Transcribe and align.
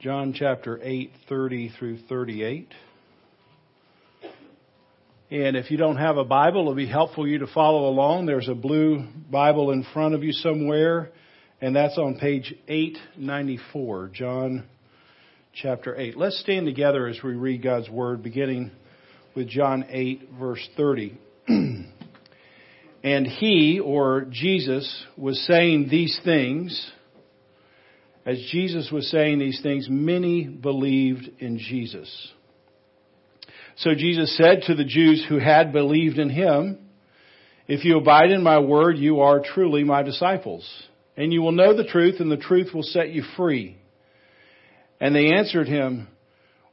John 0.00 0.32
chapter 0.32 0.78
8, 0.80 1.10
30 1.28 1.72
through 1.76 1.98
38. 2.08 2.68
And 5.32 5.56
if 5.56 5.72
you 5.72 5.76
don't 5.76 5.96
have 5.96 6.16
a 6.16 6.24
Bible, 6.24 6.60
it'll 6.60 6.76
be 6.76 6.86
helpful 6.86 7.26
you 7.26 7.38
to 7.38 7.48
follow 7.48 7.88
along. 7.88 8.26
There's 8.26 8.48
a 8.48 8.54
blue 8.54 9.04
Bible 9.28 9.72
in 9.72 9.84
front 9.92 10.14
of 10.14 10.22
you 10.22 10.30
somewhere, 10.30 11.10
and 11.60 11.74
that's 11.74 11.98
on 11.98 12.16
page 12.20 12.54
894, 12.68 14.10
John 14.14 14.66
chapter 15.52 15.96
8. 15.96 16.16
Let's 16.16 16.38
stand 16.42 16.66
together 16.66 17.08
as 17.08 17.18
we 17.24 17.32
read 17.32 17.64
God's 17.64 17.90
Word, 17.90 18.22
beginning 18.22 18.70
with 19.34 19.48
John 19.48 19.84
8, 19.88 20.28
verse 20.38 20.64
30. 20.76 21.18
and 21.48 23.26
he, 23.26 23.80
or 23.84 24.26
Jesus, 24.30 25.04
was 25.16 25.44
saying 25.44 25.88
these 25.90 26.20
things. 26.24 26.92
As 28.28 28.38
Jesus 28.52 28.90
was 28.92 29.10
saying 29.10 29.38
these 29.38 29.58
things, 29.62 29.88
many 29.88 30.44
believed 30.44 31.30
in 31.38 31.56
Jesus. 31.58 32.30
So 33.76 33.94
Jesus 33.94 34.36
said 34.36 34.64
to 34.66 34.74
the 34.74 34.84
Jews 34.84 35.24
who 35.26 35.38
had 35.38 35.72
believed 35.72 36.18
in 36.18 36.28
him, 36.28 36.78
If 37.66 37.86
you 37.86 37.96
abide 37.96 38.30
in 38.30 38.42
my 38.42 38.58
word, 38.58 38.98
you 38.98 39.20
are 39.20 39.40
truly 39.40 39.82
my 39.82 40.02
disciples, 40.02 40.70
and 41.16 41.32
you 41.32 41.40
will 41.40 41.52
know 41.52 41.74
the 41.74 41.88
truth, 41.88 42.16
and 42.20 42.30
the 42.30 42.36
truth 42.36 42.74
will 42.74 42.82
set 42.82 43.08
you 43.08 43.22
free. 43.34 43.78
And 45.00 45.14
they 45.14 45.32
answered 45.32 45.66
him, 45.66 46.08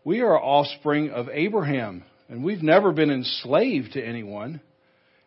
We 0.03 0.19
are 0.19 0.37
offspring 0.37 1.11
of 1.11 1.29
Abraham, 1.31 2.03
and 2.27 2.43
we've 2.43 2.63
never 2.63 2.91
been 2.91 3.11
enslaved 3.11 3.93
to 3.93 4.05
anyone. 4.05 4.59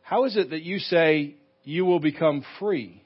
How 0.03 0.27
is 0.27 0.37
it 0.37 0.51
that 0.51 0.63
you 0.63 0.79
say 0.79 1.37
you 1.65 1.87
will 1.87 2.01
become 2.01 2.45
free? 2.59 3.03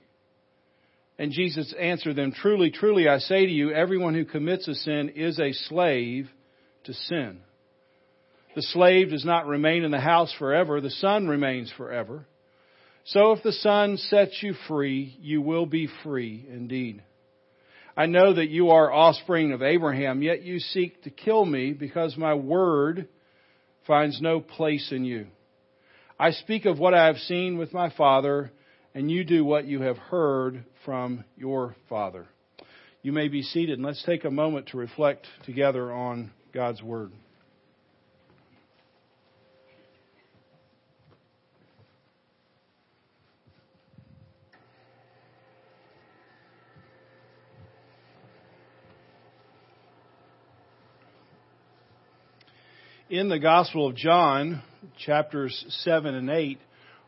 And 1.18 1.32
Jesus 1.32 1.72
answered 1.78 2.16
them, 2.16 2.32
Truly, 2.32 2.70
truly, 2.70 3.08
I 3.08 3.18
say 3.18 3.46
to 3.46 3.52
you, 3.52 3.72
everyone 3.72 4.14
who 4.14 4.24
commits 4.24 4.66
a 4.68 4.74
sin 4.74 5.10
is 5.10 5.38
a 5.38 5.52
slave 5.52 6.28
to 6.84 6.94
sin. 6.94 7.40
The 8.54 8.62
slave 8.62 9.10
does 9.10 9.24
not 9.24 9.46
remain 9.46 9.84
in 9.84 9.90
the 9.90 10.00
house 10.00 10.34
forever, 10.38 10.80
the 10.80 10.90
son 10.90 11.28
remains 11.28 11.72
forever. 11.76 12.26
So 13.04 13.32
if 13.32 13.42
the 13.42 13.52
son 13.52 13.96
sets 13.96 14.42
you 14.42 14.54
free, 14.68 15.16
you 15.20 15.42
will 15.42 15.66
be 15.66 15.88
free 16.02 16.46
indeed. 16.50 17.02
I 17.96 18.06
know 18.06 18.32
that 18.32 18.48
you 18.48 18.70
are 18.70 18.92
offspring 18.92 19.52
of 19.52 19.62
Abraham, 19.62 20.22
yet 20.22 20.42
you 20.42 20.60
seek 20.60 21.02
to 21.02 21.10
kill 21.10 21.44
me 21.44 21.72
because 21.72 22.16
my 22.16 22.34
word 22.34 23.08
finds 23.86 24.20
no 24.20 24.40
place 24.40 24.92
in 24.92 25.04
you. 25.04 25.26
I 26.18 26.30
speak 26.30 26.64
of 26.64 26.78
what 26.78 26.94
I 26.94 27.06
have 27.06 27.16
seen 27.18 27.58
with 27.58 27.74
my 27.74 27.90
father, 27.90 28.52
and 28.94 29.10
you 29.10 29.24
do 29.24 29.44
what 29.44 29.66
you 29.66 29.82
have 29.82 29.96
heard 29.96 30.64
from 30.84 31.24
your 31.36 31.74
father. 31.88 32.26
You 33.02 33.12
may 33.12 33.28
be 33.28 33.42
seated, 33.42 33.78
and 33.78 33.86
let's 33.86 34.02
take 34.04 34.24
a 34.24 34.30
moment 34.30 34.68
to 34.68 34.76
reflect 34.76 35.26
together 35.44 35.92
on 35.92 36.30
God's 36.52 36.82
word. 36.82 37.12
in 53.12 53.28
the 53.28 53.38
Gospel 53.38 53.88
of 53.88 53.94
John, 53.94 54.62
chapters 55.04 55.66
7 55.84 56.14
and 56.14 56.30
8, 56.30 56.58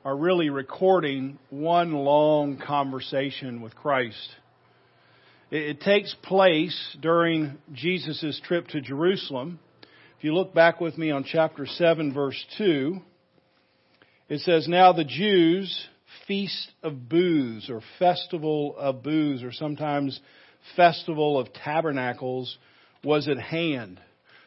are 0.05 0.15
really 0.15 0.51
recording 0.51 1.39
one 1.49 1.93
long 1.93 2.59
conversation 2.59 3.63
with 3.63 3.75
Christ. 3.75 4.29
It, 5.51 5.81
takes 5.81 6.15
place 6.23 6.97
during 7.01 7.57
Jesus' 7.73 8.39
trip 8.45 8.69
to 8.69 8.83
Jerusalem. 8.83 9.59
If 10.19 10.25
you 10.25 10.35
look 10.35 10.53
back 10.53 10.79
with 10.79 10.99
me 10.99 11.11
on 11.11 11.25
chapter 11.25 11.65
7, 11.65 12.13
verse 12.13 12.37
2, 12.59 12.99
it 14.29 14.41
says, 14.41 14.69
Now 14.69 14.93
the 14.93 15.05
Jews' 15.05 15.87
feast 16.29 16.71
of 16.83 17.09
booths, 17.09 17.71
or 17.71 17.81
festival 17.99 18.77
of 18.77 19.03
booths, 19.03 19.43
or 19.43 19.53
sometimes 19.53 20.21
festival 20.77 21.39
of 21.39 21.53
tabernacles, 21.55 22.59
was 23.03 23.27
at 23.27 23.39
hand. 23.39 24.01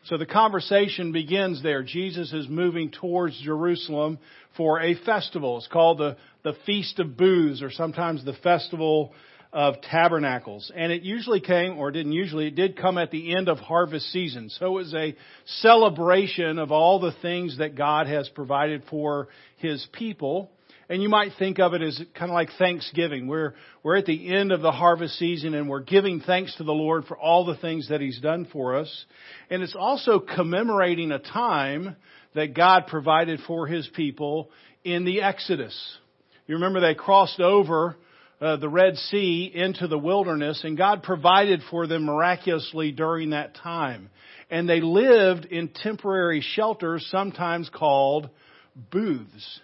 So 0.07 0.17
the 0.17 0.25
conversation 0.25 1.11
begins 1.11 1.61
there. 1.61 1.83
Jesus 1.83 2.31
is 2.31 2.47
moving 2.47 2.91
towards 2.91 3.37
Jerusalem 3.41 4.19
for 4.55 4.79
a 4.79 4.95
festival. 5.03 5.57
It's 5.57 5.67
called 5.67 5.97
the, 5.97 6.15
the 6.43 6.53
Feast 6.65 6.99
of 6.99 7.17
Booths 7.17 7.61
or 7.61 7.69
sometimes 7.69 8.23
the 8.23 8.37
Festival 8.41 9.11
of 9.51 9.75
Tabernacles. 9.81 10.71
And 10.73 10.93
it 10.93 11.01
usually 11.01 11.41
came, 11.41 11.77
or 11.77 11.91
didn't 11.91 12.13
usually, 12.13 12.47
it 12.47 12.55
did 12.55 12.77
come 12.77 12.97
at 12.97 13.11
the 13.11 13.35
end 13.35 13.49
of 13.49 13.57
harvest 13.59 14.05
season. 14.13 14.49
So 14.49 14.67
it 14.67 14.83
was 14.83 14.93
a 14.93 15.15
celebration 15.45 16.57
of 16.57 16.71
all 16.71 17.01
the 17.01 17.13
things 17.21 17.57
that 17.57 17.75
God 17.75 18.07
has 18.07 18.29
provided 18.29 18.83
for 18.89 19.27
His 19.57 19.85
people. 19.91 20.51
And 20.89 21.03
you 21.03 21.09
might 21.09 21.33
think 21.37 21.59
of 21.59 21.73
it 21.73 21.81
as 21.81 22.01
kind 22.17 22.31
of 22.31 22.35
like 22.35 22.49
Thanksgiving. 22.57 23.27
We're, 23.27 23.55
we're 23.83 23.97
at 23.97 24.05
the 24.05 24.33
end 24.33 24.53
of 24.53 24.61
the 24.61 24.71
harvest 24.71 25.19
season 25.19 25.53
and 25.53 25.67
we're 25.67 25.81
giving 25.81 26.21
thanks 26.21 26.55
to 26.57 26.63
the 26.63 26.71
Lord 26.71 27.05
for 27.05 27.17
all 27.17 27.45
the 27.45 27.57
things 27.57 27.89
that 27.89 27.99
He's 27.99 28.19
done 28.21 28.47
for 28.53 28.77
us. 28.77 29.05
And 29.49 29.61
it's 29.61 29.75
also 29.77 30.19
commemorating 30.19 31.11
a 31.11 31.19
time 31.19 31.97
that 32.35 32.55
God 32.55 32.87
provided 32.87 33.41
for 33.45 33.67
His 33.67 33.87
people 33.95 34.49
in 34.85 35.03
the 35.03 35.21
Exodus. 35.21 35.77
You 36.45 36.55
remember 36.55 36.79
they 36.79 36.95
crossed 36.95 37.41
over 37.41 37.97
uh, 38.39 38.55
the 38.55 38.69
Red 38.69 38.95
Sea 38.95 39.51
into 39.53 39.87
the 39.87 39.97
wilderness 39.97 40.61
and 40.63 40.77
God 40.77 41.03
provided 41.03 41.61
for 41.69 41.85
them 41.87 42.05
miraculously 42.05 42.93
during 42.93 43.31
that 43.31 43.55
time. 43.55 44.09
And 44.49 44.69
they 44.69 44.79
lived 44.79 45.43
in 45.43 45.67
temporary 45.67 46.39
shelters, 46.39 47.05
sometimes 47.11 47.69
called 47.73 48.29
booths 48.89 49.59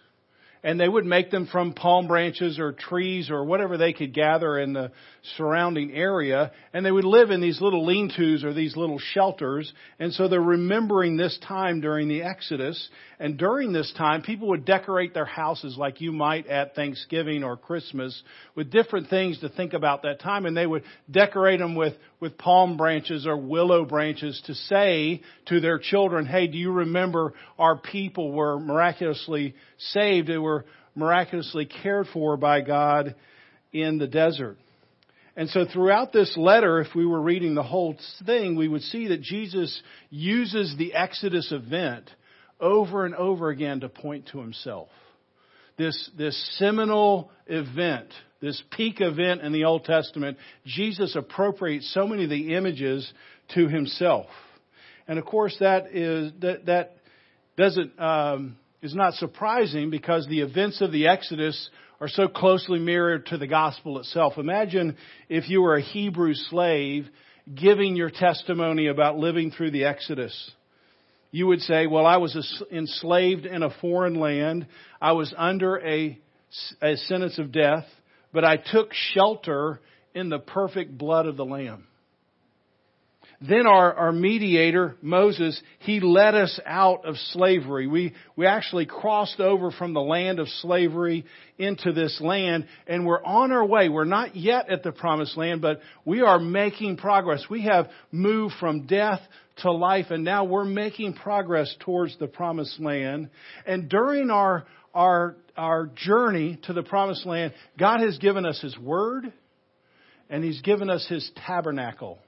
and 0.64 0.80
they 0.80 0.88
would 0.88 1.06
make 1.06 1.30
them 1.30 1.46
from 1.46 1.74
palm 1.74 2.08
branches 2.08 2.58
or 2.58 2.72
trees 2.72 3.30
or 3.30 3.44
whatever 3.44 3.78
they 3.78 3.92
could 3.92 4.14
gather 4.14 4.58
in 4.58 4.74
the 4.74 4.92
surrounding 5.36 5.92
area, 5.92 6.52
and 6.74 6.86
they 6.86 6.92
would 6.92 7.04
live 7.04 7.32
in 7.32 7.42
these 7.42 7.62
little 7.62 7.86
lean-tos 7.86 8.44
or 8.44 8.54
these 8.54 8.78
little 8.78 9.00
shelters, 9.00 9.72
and 10.00 10.14
so 10.14 10.28
they're 10.28 10.42
remembering 10.42 11.18
this 11.18 11.38
time 11.46 11.82
during 11.82 12.08
the 12.08 12.24
Exodus, 12.24 12.90
and 13.20 13.38
during 13.38 13.74
this 13.74 13.94
time, 13.98 14.22
people 14.22 14.50
would 14.50 14.66
decorate 14.66 15.14
their 15.14 15.26
houses 15.26 15.78
like 15.78 16.02
you 16.02 16.12
might 16.12 16.48
at 16.48 16.76
Thanksgiving 16.76 17.44
or 17.44 17.58
Christmas 17.58 18.22
with 18.56 18.72
different 18.72 19.10
things 19.10 19.40
to 19.40 19.50
think 19.50 19.74
about 19.74 20.04
that 20.04 20.20
time, 20.20 20.46
and 20.46 20.56
they 20.56 20.68
would 20.68 20.84
decorate 21.10 21.60
them 21.60 21.76
with, 21.76 21.94
with 22.24 22.38
palm 22.38 22.78
branches 22.78 23.28
or 23.28 23.36
willow 23.36 23.84
branches 23.84 24.42
to 24.46 24.56
say 24.56 25.22
to 25.48 25.60
their 25.60 25.78
children, 25.78 26.26
hey, 26.26 26.48
do 26.48 26.58
you 26.58 26.72
remember 26.72 27.34
our 27.60 27.78
people 27.78 28.32
were 28.32 28.58
miraculously 28.58 29.54
saved? 29.78 30.30
They 30.30 30.38
were 30.38 30.64
miraculously 30.96 31.66
cared 31.66 32.08
for 32.14 32.38
by 32.38 32.62
God 32.62 33.16
in 33.74 33.98
the 33.98 34.08
desert. 34.08 34.58
And 35.36 35.50
so 35.50 35.66
throughout 35.66 36.14
this 36.14 36.34
letter, 36.38 36.80
if 36.80 36.96
we 36.96 37.06
were 37.06 37.22
reading 37.22 37.56
the 37.56 37.64
whole 37.64 37.98
thing, 38.26 38.56
we 38.56 38.70
would 38.70 38.84
see 38.84 39.10
that 39.10 39.22
Jesus 39.22 39.82
uses 40.10 40.74
the 40.78 40.94
Exodus 40.94 41.52
event 41.52 42.10
over 42.58 43.06
and 43.06 43.16
over 43.16 43.50
again 43.50 43.82
to 43.82 43.90
point 43.90 44.30
to 44.32 44.40
himself. 44.40 44.88
This, 45.78 46.10
this 46.18 46.58
seminal 46.58 47.32
event, 47.48 48.14
this 48.44 48.62
peak 48.72 48.98
event 49.00 49.40
in 49.40 49.54
the 49.54 49.64
Old 49.64 49.86
Testament, 49.86 50.38
Jesus 50.66 51.16
appropriates 51.16 51.94
so 51.94 52.06
many 52.06 52.26
of 52.26 52.30
the 52.30 52.56
images 52.56 53.10
to 53.56 53.70
himself. 53.70 54.26
And 55.08 55.18
of 55.18 55.24
course, 55.24 55.56
that 55.62 55.96
is 55.96 56.34
that 56.42 56.66
that 56.66 56.98
doesn't 57.58 57.98
um, 57.98 58.58
is 58.82 58.94
not 58.94 59.14
surprising 59.14 59.90
because 59.90 60.28
the 60.28 60.42
events 60.42 60.82
of 60.82 60.92
the 60.92 61.08
Exodus 61.08 61.70
are 62.02 62.10
so 62.10 62.28
closely 62.28 62.80
mirrored 62.80 63.28
to 63.28 63.38
the 63.38 63.48
gospel 63.48 63.98
itself. 63.98 64.34
Imagine 64.38 64.98
if 65.30 65.50
you 65.50 65.62
were 65.62 65.78
a 65.78 65.82
Hebrew 65.82 66.34
slave 66.34 67.08
giving 67.56 67.96
your 67.96 68.10
testimony 68.10 68.88
about 68.88 69.18
living 69.18 69.52
through 69.52 69.72
the 69.72 69.86
Exodus. 69.86 70.52
You 71.32 71.48
would 71.48 71.62
say, 71.62 71.88
well, 71.88 72.06
I 72.06 72.18
was 72.18 72.36
enslaved 72.70 73.46
in 73.46 73.64
a 73.64 73.74
foreign 73.80 74.16
land. 74.16 74.68
I 75.02 75.14
was 75.14 75.34
under 75.38 75.80
a, 75.80 76.20
a 76.82 76.98
sentence 76.98 77.40
of 77.40 77.54
death, 77.54 77.86
but 78.34 78.44
I 78.44 78.58
took 78.58 78.90
shelter 79.14 79.80
in 80.14 80.30
the 80.30 80.40
perfect 80.40 80.98
blood 80.98 81.28
of 81.28 81.38
the 81.38 81.46
Lamb. 81.46 81.86
Then 83.46 83.68
our, 83.68 83.94
our 83.94 84.12
mediator, 84.14 84.96
Moses, 85.02 85.62
he 85.80 86.00
led 86.00 86.34
us 86.34 86.62
out 86.66 87.06
of 87.06 87.16
slavery. 87.32 87.88
We, 87.88 88.14
we 88.38 88.46
actually 88.46 88.86
crossed 88.86 89.42
over 89.42 89.70
from 89.70 89.94
the 89.94 90.02
land 90.02 90.40
of 90.40 90.48
slavery 90.48 91.26
into 91.58 91.92
this 91.92 92.22
land 92.22 92.68
and 92.88 93.06
we're 93.06 93.24
on 93.24 93.52
our 93.52 93.66
way. 93.66 93.90
We're 93.90 94.06
not 94.06 94.38
yet 94.38 94.70
at 94.72 94.82
the 94.84 94.94
promised 94.94 95.36
land, 95.36 95.62
but 95.62 95.82
we 96.06 96.22
are 96.22 96.40
making 96.40 96.96
progress. 96.96 97.44
We 97.50 97.64
have 97.64 97.90
moved 98.14 98.56
from 98.62 98.88
death 98.88 99.20
to 99.58 99.72
life 99.72 100.08
and 100.10 100.24
now 100.24 100.44
we're 100.46 100.66
making 100.66 101.14
progress 101.14 101.74
towards 101.82 102.18
the 102.18 102.28
promised 102.28 102.80
land. 102.80 103.30
And 103.66 103.90
during 103.90 104.30
our, 104.30 104.66
our, 104.94 105.36
our 105.56 105.88
journey 105.96 106.60
to 106.64 106.74
the 106.74 106.84
promised 106.84 107.26
land, 107.26 107.54
God 107.78 108.00
has 108.02 108.18
given 108.18 108.46
us 108.46 108.60
His 108.62 108.78
Word 108.78 109.32
and 110.30 110.44
He's 110.44 110.62
given 110.62 110.90
us 110.90 111.06
His 111.08 111.30
tabernacle. 111.46 112.20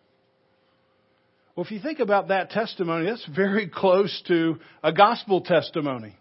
Well, 1.56 1.66
if 1.66 1.72
you 1.72 1.80
think 1.80 2.00
about 2.00 2.28
that 2.28 2.50
testimony, 2.50 3.06
that's 3.06 3.26
very 3.34 3.70
close 3.70 4.22
to 4.28 4.60
a 4.84 4.92
gospel 4.92 5.42
testimony. 5.42 6.16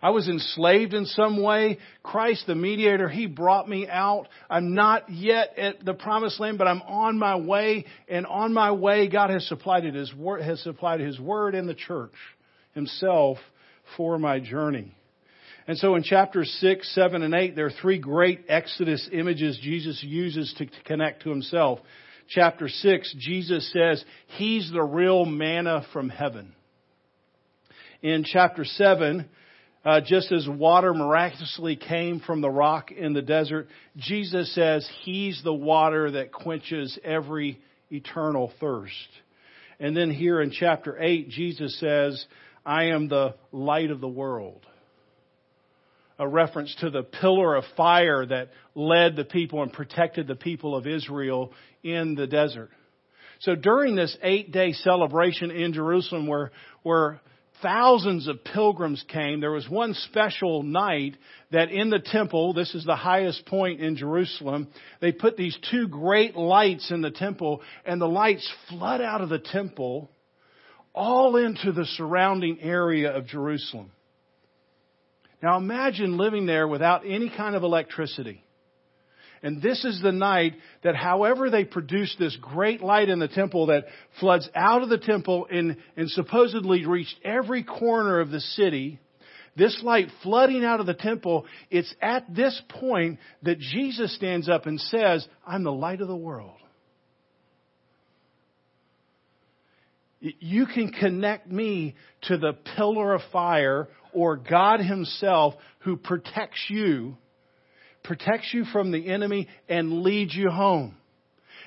I 0.00 0.10
was 0.10 0.28
enslaved 0.28 0.94
in 0.94 1.06
some 1.06 1.42
way. 1.42 1.78
Christ, 2.02 2.44
the 2.46 2.54
mediator, 2.54 3.08
He 3.08 3.26
brought 3.26 3.68
me 3.68 3.88
out. 3.88 4.28
I'm 4.48 4.74
not 4.74 5.10
yet 5.10 5.58
at 5.58 5.84
the 5.84 5.94
promised 5.94 6.38
land, 6.40 6.58
but 6.58 6.68
I'm 6.68 6.82
on 6.82 7.18
my 7.18 7.36
way. 7.36 7.84
And 8.08 8.26
on 8.26 8.52
my 8.52 8.72
way, 8.72 9.08
God 9.08 9.30
has 9.30 9.46
supplied 9.46 9.84
His 9.84 10.14
word, 10.14 10.42
has 10.42 10.60
supplied 10.62 11.00
His 11.00 11.18
word 11.18 11.54
in 11.54 11.66
the 11.66 11.74
church 11.74 12.14
Himself 12.74 13.38
for 13.96 14.18
my 14.18 14.38
journey. 14.38 14.94
And 15.66 15.76
so 15.76 15.96
in 15.96 16.02
chapters 16.02 16.50
6, 16.60 16.94
7, 16.94 17.22
and 17.22 17.34
8, 17.34 17.54
there 17.54 17.66
are 17.66 17.70
three 17.70 17.98
great 17.98 18.46
Exodus 18.48 19.06
images 19.12 19.58
Jesus 19.62 20.02
uses 20.02 20.54
to, 20.56 20.66
to 20.66 20.82
connect 20.84 21.24
to 21.24 21.30
Himself. 21.30 21.80
Chapter 22.28 22.68
6, 22.68 23.16
Jesus 23.18 23.70
says, 23.72 24.02
He's 24.36 24.70
the 24.70 24.82
real 24.82 25.24
manna 25.24 25.84
from 25.92 26.08
heaven. 26.08 26.54
In 28.00 28.24
chapter 28.24 28.64
7, 28.64 29.28
uh, 29.84 30.00
just 30.04 30.32
as 30.32 30.48
water 30.48 30.92
miraculously 30.92 31.76
came 31.76 32.20
from 32.20 32.40
the 32.40 32.50
rock 32.50 32.90
in 32.90 33.12
the 33.12 33.22
desert, 33.22 33.68
Jesus 33.96 34.54
says 34.54 34.88
He's 35.02 35.40
the 35.44 35.54
water 35.54 36.10
that 36.12 36.32
quenches 36.32 36.98
every 37.04 37.60
eternal 37.90 38.52
thirst. 38.60 38.92
And 39.80 39.96
then 39.96 40.10
here 40.10 40.40
in 40.40 40.50
chapter 40.50 41.00
8, 41.00 41.28
Jesus 41.28 41.78
says, 41.78 42.24
I 42.66 42.86
am 42.86 43.08
the 43.08 43.36
light 43.52 43.90
of 43.90 44.00
the 44.00 44.08
world. 44.08 44.66
A 46.18 46.26
reference 46.26 46.74
to 46.80 46.90
the 46.90 47.04
pillar 47.04 47.54
of 47.54 47.64
fire 47.76 48.26
that 48.26 48.48
led 48.74 49.14
the 49.14 49.24
people 49.24 49.62
and 49.62 49.72
protected 49.72 50.26
the 50.26 50.34
people 50.34 50.74
of 50.74 50.86
Israel 50.86 51.52
in 51.84 52.16
the 52.16 52.26
desert. 52.26 52.70
So 53.40 53.54
during 53.54 53.94
this 53.94 54.16
eight 54.22 54.50
day 54.50 54.72
celebration 54.72 55.52
in 55.52 55.72
Jerusalem 55.72 56.26
where, 56.26 56.50
where 56.82 57.20
thousands 57.62 58.28
of 58.28 58.44
pilgrims 58.44 59.04
came. 59.08 59.40
There 59.40 59.50
was 59.50 59.68
one 59.68 59.94
special 59.94 60.62
night 60.62 61.16
that 61.50 61.70
in 61.70 61.90
the 61.90 61.98
temple, 61.98 62.52
this 62.52 62.74
is 62.74 62.84
the 62.84 62.96
highest 62.96 63.46
point 63.46 63.80
in 63.80 63.96
Jerusalem, 63.96 64.68
they 65.00 65.12
put 65.12 65.36
these 65.36 65.56
two 65.70 65.88
great 65.88 66.36
lights 66.36 66.90
in 66.90 67.00
the 67.00 67.10
temple 67.10 67.62
and 67.84 68.00
the 68.00 68.06
lights 68.06 68.48
flood 68.68 69.00
out 69.00 69.20
of 69.20 69.28
the 69.28 69.38
temple 69.38 70.10
all 70.94 71.36
into 71.36 71.72
the 71.72 71.84
surrounding 71.84 72.60
area 72.60 73.16
of 73.16 73.26
Jerusalem. 73.26 73.92
Now 75.42 75.56
imagine 75.56 76.16
living 76.16 76.46
there 76.46 76.66
without 76.66 77.02
any 77.06 77.30
kind 77.30 77.54
of 77.54 77.62
electricity. 77.62 78.42
And 79.42 79.62
this 79.62 79.84
is 79.84 80.00
the 80.02 80.12
night 80.12 80.54
that 80.82 80.96
however 80.96 81.50
they 81.50 81.64
produce 81.64 82.14
this 82.18 82.36
great 82.40 82.80
light 82.80 83.08
in 83.08 83.18
the 83.18 83.28
temple 83.28 83.66
that 83.66 83.84
floods 84.20 84.48
out 84.54 84.82
of 84.82 84.88
the 84.88 84.98
temple 84.98 85.46
and, 85.50 85.76
and 85.96 86.10
supposedly 86.10 86.86
reached 86.86 87.16
every 87.24 87.62
corner 87.62 88.20
of 88.20 88.30
the 88.30 88.40
city, 88.40 88.98
this 89.56 89.80
light 89.82 90.08
flooding 90.22 90.64
out 90.64 90.80
of 90.80 90.86
the 90.86 90.94
temple, 90.94 91.46
it's 91.70 91.92
at 92.00 92.34
this 92.34 92.60
point 92.68 93.18
that 93.42 93.58
Jesus 93.58 94.14
stands 94.14 94.48
up 94.48 94.66
and 94.66 94.80
says, 94.80 95.26
I'm 95.46 95.64
the 95.64 95.72
light 95.72 96.00
of 96.00 96.08
the 96.08 96.16
world. 96.16 96.52
You 100.20 100.66
can 100.66 100.90
connect 100.92 101.48
me 101.48 101.94
to 102.22 102.38
the 102.38 102.54
pillar 102.76 103.14
of 103.14 103.20
fire 103.32 103.88
or 104.12 104.36
God 104.36 104.80
Himself 104.80 105.54
who 105.80 105.96
protects 105.96 106.64
you 106.68 107.16
protects 108.02 108.52
you 108.52 108.64
from 108.64 108.90
the 108.90 109.10
enemy, 109.10 109.48
and 109.68 110.02
leads 110.02 110.34
you 110.34 110.50
home. 110.50 110.96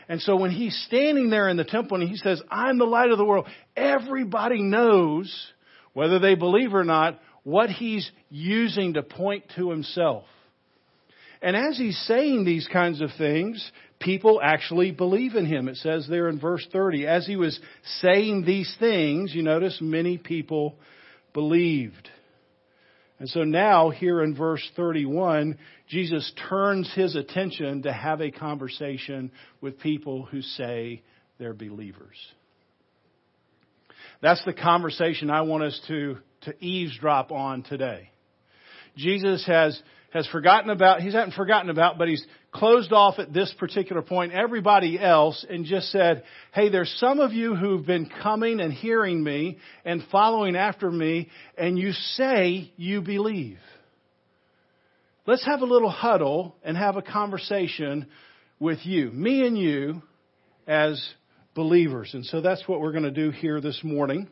And 0.09 0.21
so 0.21 0.35
when 0.35 0.51
he's 0.51 0.75
standing 0.87 1.29
there 1.29 1.47
in 1.47 1.57
the 1.57 1.63
temple 1.63 2.01
and 2.01 2.09
he 2.09 2.17
says, 2.17 2.41
I'm 2.49 2.77
the 2.77 2.85
light 2.85 3.11
of 3.11 3.17
the 3.17 3.25
world, 3.25 3.47
everybody 3.77 4.61
knows, 4.61 5.33
whether 5.93 6.19
they 6.19 6.35
believe 6.35 6.73
or 6.73 6.83
not, 6.83 7.19
what 7.43 7.69
he's 7.69 8.09
using 8.29 8.93
to 8.95 9.03
point 9.03 9.45
to 9.55 9.69
himself. 9.69 10.25
And 11.41 11.55
as 11.55 11.77
he's 11.77 11.97
saying 12.07 12.45
these 12.45 12.67
kinds 12.71 13.01
of 13.01 13.09
things, 13.17 13.71
people 13.99 14.39
actually 14.43 14.91
believe 14.91 15.35
in 15.35 15.45
him. 15.45 15.67
It 15.67 15.77
says 15.77 16.07
there 16.09 16.29
in 16.29 16.39
verse 16.39 16.67
30, 16.71 17.07
as 17.07 17.25
he 17.25 17.35
was 17.35 17.59
saying 18.01 18.43
these 18.45 18.75
things, 18.79 19.33
you 19.33 19.43
notice 19.43 19.77
many 19.81 20.17
people 20.17 20.75
believed. 21.33 22.09
And 23.21 23.29
so 23.29 23.43
now, 23.43 23.91
here 23.91 24.23
in 24.23 24.33
verse 24.33 24.67
31, 24.75 25.55
Jesus 25.87 26.33
turns 26.49 26.91
his 26.95 27.15
attention 27.15 27.83
to 27.83 27.93
have 27.93 28.19
a 28.19 28.31
conversation 28.31 29.31
with 29.61 29.79
people 29.79 30.25
who 30.25 30.41
say 30.41 31.03
they're 31.37 31.53
believers. 31.53 32.17
That's 34.23 34.43
the 34.43 34.53
conversation 34.53 35.29
I 35.29 35.41
want 35.41 35.65
us 35.65 35.79
to, 35.87 36.17
to 36.45 36.65
eavesdrop 36.65 37.31
on 37.31 37.61
today. 37.61 38.09
Jesus 38.97 39.45
has 39.45 39.79
has 40.11 40.27
forgotten 40.27 40.69
about, 40.69 40.99
he 40.99 41.05
hasn't 41.05 41.33
forgotten 41.33 41.69
about, 41.69 41.97
but 41.97 42.07
he's 42.07 42.25
closed 42.51 42.91
off 42.91 43.17
at 43.17 43.33
this 43.33 43.53
particular 43.57 44.01
point 44.01 44.33
everybody 44.33 44.99
else 44.99 45.45
and 45.49 45.65
just 45.65 45.89
said, 45.91 46.23
hey, 46.53 46.69
there's 46.69 46.93
some 46.97 47.19
of 47.19 47.31
you 47.31 47.55
who've 47.55 47.85
been 47.85 48.09
coming 48.21 48.59
and 48.59 48.73
hearing 48.73 49.23
me 49.23 49.57
and 49.85 50.03
following 50.11 50.55
after 50.55 50.91
me 50.91 51.29
and 51.57 51.79
you 51.79 51.93
say 51.93 52.71
you 52.75 53.01
believe. 53.01 53.57
Let's 55.25 55.45
have 55.45 55.61
a 55.61 55.65
little 55.65 55.89
huddle 55.89 56.55
and 56.63 56.75
have 56.75 56.97
a 56.97 57.01
conversation 57.01 58.07
with 58.59 58.79
you, 58.83 59.11
me 59.11 59.45
and 59.47 59.57
you 59.57 60.01
as 60.67 61.01
believers. 61.53 62.11
And 62.13 62.25
so 62.25 62.41
that's 62.41 62.67
what 62.67 62.81
we're 62.81 62.91
going 62.91 63.03
to 63.03 63.11
do 63.11 63.31
here 63.31 63.61
this 63.61 63.79
morning. 63.83 64.27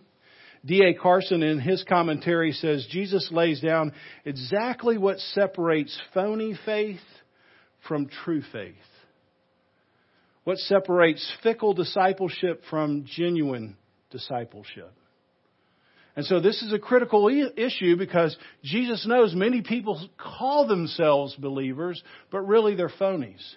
D.A. 0.66 0.94
Carson, 0.94 1.42
in 1.42 1.60
his 1.60 1.84
commentary, 1.88 2.52
says 2.52 2.86
Jesus 2.90 3.30
lays 3.32 3.62
down 3.62 3.94
exactly 4.26 4.98
what 4.98 5.20
separates 5.20 5.98
phony 6.14 6.58
faith 6.66 7.00
from 7.88 8.10
true 8.24 8.42
faith. 8.52 8.76
What 10.44 10.58
separates 10.58 11.34
fickle 11.44 11.74
discipleship 11.74 12.64
from 12.70 13.06
genuine 13.06 13.78
discipleship. 14.10 14.92
And 16.16 16.26
so 16.26 16.42
this 16.42 16.62
is 16.62 16.74
a 16.74 16.80
critical 16.80 17.30
issue 17.56 17.96
because 17.96 18.36
Jesus 18.64 19.06
knows 19.08 19.34
many 19.34 19.62
people 19.62 20.10
call 20.18 20.68
themselves 20.68 21.36
believers, 21.36 22.02
but 22.32 22.42
really 22.42 22.76
they're 22.76 22.90
phonies 22.90 23.56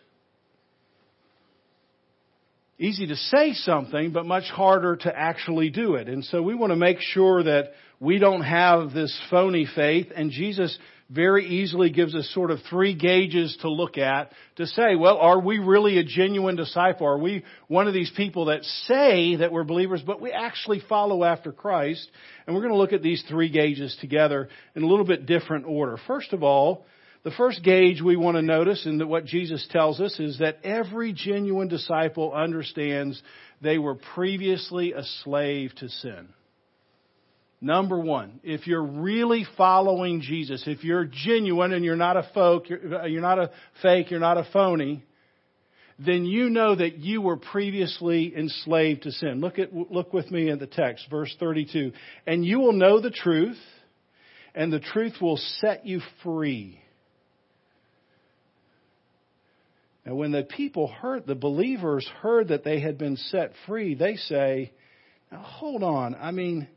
easy 2.79 3.07
to 3.07 3.17
say 3.17 3.53
something, 3.53 4.13
but 4.13 4.27
much 4.27 4.45
harder 4.45 4.97
to 4.97 5.17
actually 5.17 5.71
do 5.71 5.95
it. 5.95 6.09
And 6.09 6.25
so 6.25 6.43
we 6.43 6.55
want 6.55 6.73
to 6.73 6.77
make 6.77 7.01
sure 7.01 7.43
that 7.43 7.73
we 8.01 8.19
don't 8.19 8.43
have 8.43 8.93
this 8.93 9.17
phony 9.31 9.67
faith. 9.75 10.09
And 10.15 10.31
Jesus 10.31 10.77
very 11.09 11.47
easily 11.47 11.91
gives 11.91 12.15
us 12.15 12.29
sort 12.33 12.51
of 12.51 12.59
three 12.71 12.95
gauges 12.95 13.57
to 13.61 13.71
look 13.71 13.99
at 13.99 14.33
to 14.57 14.67
say, 14.67 14.97
well, 14.97 15.19
are 15.19 15.39
we 15.39 15.59
really 15.59 15.99
a 15.99 16.05
genuine 16.05 16.57
disciple? 16.57 17.07
Are 17.07 17.19
we 17.19 17.45
one 17.69 17.87
of 17.87 17.93
these 17.93 18.11
people 18.17 18.47
that 18.47 18.65
say 18.87 19.37
that 19.37 19.53
we're 19.53 19.65
believers, 19.65 20.03
but 20.05 20.23
we 20.23 20.33
actually 20.33 20.81
follow 20.89 21.23
after 21.23 21.53
Christ? 21.53 22.09
And 22.47 22.57
we're 22.57 22.63
going 22.63 22.73
to 22.73 22.79
look 22.79 22.95
at 22.95 23.03
these 23.03 23.23
three 23.29 23.51
gauges 23.51 23.97
together 24.01 24.49
in 24.75 24.83
a 24.83 24.87
little 24.87 25.05
bit 25.05 25.27
different 25.27 25.67
order. 25.67 25.99
First 26.07 26.33
of 26.33 26.43
all, 26.43 26.87
the 27.25 27.31
first 27.33 27.63
gauge 27.63 28.03
we 28.03 28.17
want 28.17 28.37
to 28.37 28.43
notice 28.43 28.85
and 28.85 29.09
what 29.09 29.25
Jesus 29.25 29.67
tells 29.71 30.01
us 30.01 30.19
is 30.19 30.39
that 30.39 30.59
every 30.65 31.13
genuine 31.13 31.69
disciple 31.69 32.33
understands 32.33 33.21
they 33.61 33.79
were 33.79 33.95
previously 33.95 34.93
a 34.93 35.05
slave 35.23 35.73
to 35.77 35.89
sin. 35.89 36.29
Number 37.61 37.97
one, 37.97 38.41
if 38.43 38.67
you're 38.67 38.83
really 38.83 39.47
following 39.57 40.21
Jesus, 40.21 40.65
if 40.67 40.83
you're 40.83 41.05
genuine 41.05 41.73
and 41.73 41.85
you're 41.85 41.95
not 41.95 42.17
a 42.17 42.29
folk, 42.35 42.69
you're, 42.69 43.03
uh, 43.03 43.07
you're 43.07 43.23
not 43.23 43.39
a 43.39 43.53
fake, 43.83 44.11
you're 44.11 44.19
not 44.19 44.37
a 44.37 44.49
phony, 44.53 45.05
then 46.05 46.25
you 46.25 46.51
know 46.51 46.75
that 46.75 46.99
you 46.99 47.23
were 47.23 47.37
previously 47.37 48.37
enslaved 48.37 49.05
to 49.05 49.13
sin. 49.13 49.41
Look 49.41 49.61
at, 49.61 49.73
look 49.73 50.13
with 50.13 50.29
me 50.29 50.51
in 50.51 50.59
the 50.59 50.67
text, 50.67 51.07
verse 51.09 51.33
32. 51.39 51.93
And 52.27 52.45
you 52.45 52.59
will 52.59 52.73
know 52.73 53.01
the 53.01 53.11
truth, 53.11 53.59
and 54.57 54.73
the 54.73 54.81
truth 54.81 55.15
will 55.21 55.37
set 55.37 55.87
you 55.87 56.01
free. 56.25 56.81
And 60.05 60.17
when 60.17 60.33
the 60.33 60.43
people 60.43 60.89
heard, 60.89 61.27
the 61.27 61.35
believers 61.35 62.09
heard 62.21 62.49
that 62.49 62.65
they 62.65 62.81
had 62.81 62.99
been 62.99 63.17
set 63.17 63.53
free, 63.67 63.95
they 63.95 64.17
say, 64.17 64.73
now 65.31 65.43
hold 65.43 65.83
on. 65.83 66.15
I 66.15 66.33
mean, 66.33 66.69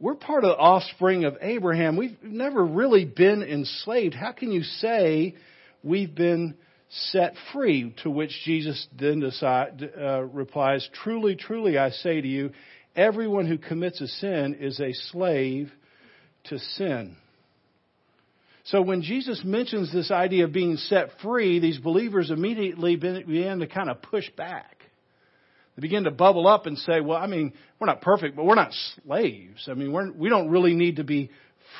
we're 0.00 0.14
part 0.14 0.44
of 0.44 0.50
the 0.50 0.56
offspring 0.56 1.24
of 1.24 1.36
Abraham. 1.40 1.96
We've 1.96 2.22
never 2.22 2.64
really 2.64 3.04
been 3.04 3.42
enslaved. 3.42 4.14
How 4.14 4.32
can 4.32 4.52
you 4.52 4.62
say 4.62 5.34
we've 5.82 6.14
been 6.14 6.54
set 6.90 7.34
free? 7.52 7.94
To 8.04 8.10
which 8.10 8.30
Jesus 8.44 8.86
then 8.96 9.20
decide, 9.20 9.90
uh, 9.98 10.22
replies, 10.22 10.88
Truly, 11.02 11.34
truly, 11.34 11.78
I 11.78 11.90
say 11.90 12.20
to 12.20 12.28
you, 12.28 12.52
everyone 12.94 13.46
who 13.46 13.58
commits 13.58 14.00
a 14.00 14.06
sin 14.06 14.58
is 14.60 14.78
a 14.78 14.92
slave 14.92 15.72
to 16.44 16.58
sin. 16.58 17.16
So 18.70 18.82
when 18.82 19.00
Jesus 19.00 19.40
mentions 19.44 19.90
this 19.92 20.10
idea 20.10 20.44
of 20.44 20.52
being 20.52 20.76
set 20.76 21.08
free, 21.22 21.58
these 21.58 21.78
believers 21.78 22.30
immediately 22.30 22.96
began 22.96 23.60
to 23.60 23.66
kind 23.66 23.88
of 23.88 24.02
push 24.02 24.28
back. 24.36 24.76
They 25.74 25.80
begin 25.80 26.04
to 26.04 26.10
bubble 26.10 26.46
up 26.46 26.66
and 26.66 26.76
say, 26.76 27.00
well, 27.00 27.16
I 27.16 27.28
mean, 27.28 27.54
we're 27.78 27.86
not 27.86 28.02
perfect, 28.02 28.36
but 28.36 28.44
we're 28.44 28.56
not 28.56 28.72
slaves. 29.06 29.68
I 29.70 29.74
mean, 29.74 29.92
we're, 29.92 30.12
we 30.12 30.28
don't 30.28 30.50
really 30.50 30.74
need 30.74 30.96
to 30.96 31.04
be 31.04 31.30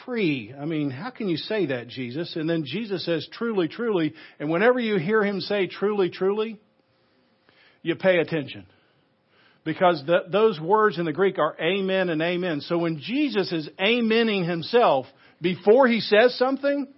free. 0.07 0.55
I 0.59 0.65
mean, 0.65 0.91
how 0.91 1.11
can 1.11 1.29
you 1.29 1.37
say 1.37 1.67
that, 1.67 1.89
Jesus? 1.89 2.37
And 2.37 2.49
then 2.49 2.65
Jesus 2.65 3.05
says, 3.05 3.29
truly, 3.33 3.69
truly. 3.69 4.15
And 4.39 4.49
whenever 4.49 4.81
you 4.81 4.99
hear 4.99 5.23
him 5.23 5.41
say 5.41 5.67
truly, 5.67 6.09
truly, 6.09 6.59
you 7.83 7.97
pay 7.97 8.19
attention. 8.19 8.65
Because 9.63 10.03
the, 10.07 10.21
those 10.31 10.59
words 10.59 10.99
in 10.99 11.05
the 11.05 11.13
Greek 11.13 11.39
are 11.39 11.55
amen 11.61 12.09
and 12.09 12.23
amen. 12.23 12.63
So 12.63 12.79
when 12.79 12.99
Jesus 12.99 13.53
is 13.53 13.69
amening 13.79 14.49
himself 14.49 15.05
before 15.41 15.87
he 15.87 16.01
says 16.01 16.37
something, 16.37 16.89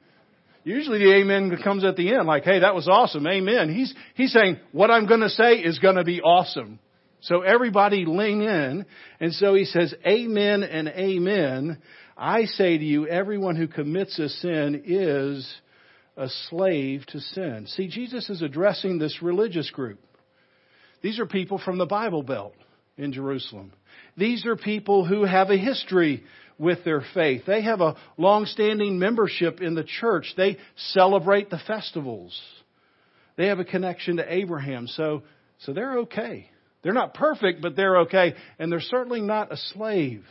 usually 0.64 0.98
the 0.98 1.14
amen 1.16 1.56
comes 1.62 1.84
at 1.84 1.96
the 1.96 2.14
end, 2.14 2.26
like, 2.26 2.44
hey, 2.44 2.60
that 2.60 2.74
was 2.74 2.88
awesome, 2.88 3.26
amen. 3.26 3.72
He's, 3.72 3.94
he's 4.14 4.32
saying, 4.32 4.58
what 4.72 4.90
I'm 4.90 5.06
gonna 5.06 5.28
say 5.28 5.54
is 5.54 5.78
gonna 5.78 6.04
be 6.04 6.20
awesome. 6.20 6.78
So 7.22 7.42
everybody 7.42 8.06
lean 8.06 8.40
in, 8.40 8.86
and 9.20 9.32
so 9.34 9.54
he 9.54 9.66
says, 9.66 9.94
amen 10.06 10.62
and 10.62 10.88
amen. 10.88 11.82
I 12.16 12.44
say 12.44 12.78
to 12.78 12.84
you, 12.84 13.06
everyone 13.06 13.56
who 13.56 13.68
commits 13.68 14.18
a 14.18 14.28
sin 14.28 14.82
is 14.86 15.52
a 16.16 16.28
slave 16.48 17.04
to 17.08 17.20
sin. 17.20 17.66
See, 17.68 17.88
Jesus 17.88 18.28
is 18.30 18.42
addressing 18.42 18.98
this 18.98 19.22
religious 19.22 19.70
group. 19.70 20.00
These 21.02 21.18
are 21.18 21.26
people 21.26 21.58
from 21.58 21.78
the 21.78 21.86
Bible 21.86 22.22
Belt 22.22 22.54
in 22.96 23.12
Jerusalem. 23.12 23.72
These 24.16 24.44
are 24.44 24.56
people 24.56 25.06
who 25.06 25.24
have 25.24 25.50
a 25.50 25.56
history 25.56 26.24
with 26.60 26.84
their 26.84 27.02
faith. 27.14 27.42
They 27.46 27.62
have 27.62 27.80
a 27.80 27.96
long-standing 28.18 28.98
membership 28.98 29.60
in 29.62 29.74
the 29.74 29.82
church. 29.82 30.34
They 30.36 30.58
celebrate 30.76 31.48
the 31.48 31.60
festivals. 31.66 32.38
They 33.36 33.46
have 33.46 33.58
a 33.58 33.64
connection 33.64 34.18
to 34.18 34.32
Abraham. 34.32 34.86
So, 34.86 35.22
so 35.60 35.72
they're 35.72 36.00
okay. 36.00 36.50
They're 36.82 36.92
not 36.92 37.14
perfect, 37.14 37.62
but 37.62 37.76
they're 37.76 38.00
okay. 38.00 38.34
And 38.58 38.70
they're 38.70 38.80
certainly 38.80 39.22
not 39.22 39.50
a 39.50 39.56
slave. 39.56 40.24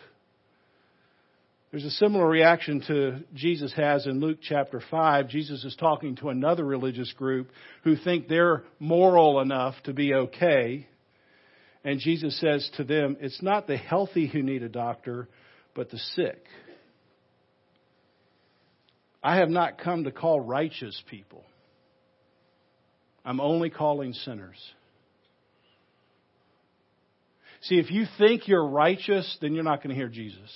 There's 1.72 1.86
a 1.86 1.92
similar 1.92 2.28
reaction 2.28 2.82
to 2.88 3.24
Jesus 3.34 3.74
has 3.74 4.06
in 4.06 4.20
Luke 4.20 4.40
chapter 4.42 4.82
5. 4.90 5.30
Jesus 5.30 5.64
is 5.64 5.76
talking 5.76 6.16
to 6.18 6.30
another 6.30 6.64
religious 6.64 7.12
group 7.14 7.50
who 7.84 7.96
think 7.96 8.28
they're 8.28 8.64
moral 8.80 9.40
enough 9.40 9.76
to 9.86 9.94
be 9.94 10.14
okay. 10.14 10.88
And 11.84 12.00
Jesus 12.00 12.40
says 12.40 12.70
to 12.78 12.84
them, 12.84 13.18
It's 13.20 13.42
not 13.42 13.66
the 13.66 13.78
healthy 13.78 14.28
who 14.28 14.44
need 14.44 14.64
a 14.64 14.70
doctor, 14.70 15.28
but 15.80 15.90
the 15.92 15.98
sick. 15.98 16.44
I 19.24 19.38
have 19.38 19.48
not 19.48 19.78
come 19.78 20.04
to 20.04 20.12
call 20.12 20.42
righteous 20.42 21.02
people. 21.10 21.46
I'm 23.24 23.40
only 23.40 23.70
calling 23.70 24.12
sinners. 24.12 24.58
See, 27.62 27.76
if 27.76 27.92
you 27.92 28.08
think 28.18 28.50
you're 28.50 28.68
righteous, 28.68 29.38
then 29.40 29.54
you're 29.54 29.64
not 29.64 29.78
going 29.78 29.92
to 29.92 29.96
hear 29.96 30.10
Jesus. 30.10 30.52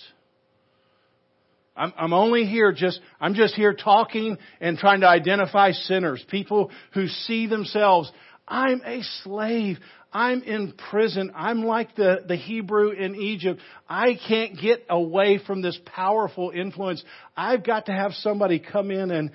I'm, 1.74 1.94
I'm 1.98 2.12
only 2.12 2.44
here 2.44 2.74
just, 2.74 3.00
I'm 3.22 3.34
just 3.34 3.56
here 3.56 3.74
talking 3.74 4.38
and 4.60 4.77
trying 4.77 5.00
to 5.00 5.08
identify 5.08 5.72
sinners, 5.72 6.22
people 6.30 6.70
who 6.94 7.08
see 7.08 7.48
themselves, 7.48 8.12
I'm 8.46 8.82
a 8.86 9.00
slave. 9.24 9.77
I'm 10.13 10.43
in 10.43 10.74
prison. 10.91 11.32
I'm 11.36 11.63
like 11.63 11.96
the, 11.96 12.24
the 12.27 12.36
Hebrew 12.36 12.91
in 12.91 13.15
Egypt. 13.15 13.60
I 13.89 14.17
can't 14.27 14.62
get 14.62 14.86
away 14.89 15.39
from 15.46 15.62
this 15.62 15.77
powerful 15.86 16.51
influence. 16.51 17.03
I've 17.36 17.65
got 17.65 17.88
to 17.88 17.91
have 17.91 18.13
somebody 18.13 18.60
come 18.60 18.91
in 18.91 19.10
and 19.10 19.32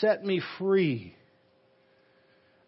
set 0.00 0.22
me 0.22 0.42
free. 0.58 1.14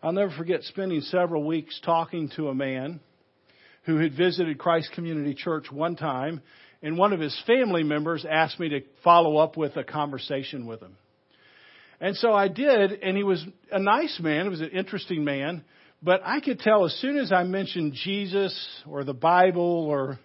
I'll 0.02 0.12
never 0.12 0.30
forget 0.30 0.62
spending 0.62 1.02
several 1.02 1.44
weeks 1.44 1.78
talking 1.84 2.30
to 2.36 2.48
a 2.48 2.54
man 2.54 3.00
who 3.84 3.98
had 3.98 4.16
visited 4.16 4.58
Christ 4.58 4.92
Community 4.94 5.34
Church 5.34 5.70
one 5.70 5.96
time 5.96 6.40
and 6.82 6.96
one 6.96 7.12
of 7.12 7.20
his 7.20 7.38
family 7.46 7.82
members 7.82 8.24
asked 8.28 8.58
me 8.58 8.70
to 8.70 8.80
follow 9.04 9.36
up 9.36 9.56
with 9.56 9.76
a 9.76 9.84
conversation 9.84 10.66
with 10.66 10.80
him. 10.80 10.96
And 12.00 12.16
so 12.16 12.32
I 12.32 12.48
did, 12.48 12.92
and 12.92 13.16
he 13.16 13.22
was 13.22 13.44
a 13.70 13.78
nice 13.78 14.18
man. 14.20 14.44
He 14.44 14.48
was 14.48 14.62
an 14.62 14.70
interesting 14.70 15.22
man. 15.22 15.62
But 16.02 16.22
I 16.24 16.40
could 16.40 16.60
tell 16.60 16.86
as 16.86 16.94
soon 16.94 17.18
as 17.18 17.30
I 17.30 17.42
mentioned 17.44 17.92
Jesus 17.92 18.54
or 18.88 19.04
the 19.04 19.14
Bible 19.14 19.86
or 19.86 20.18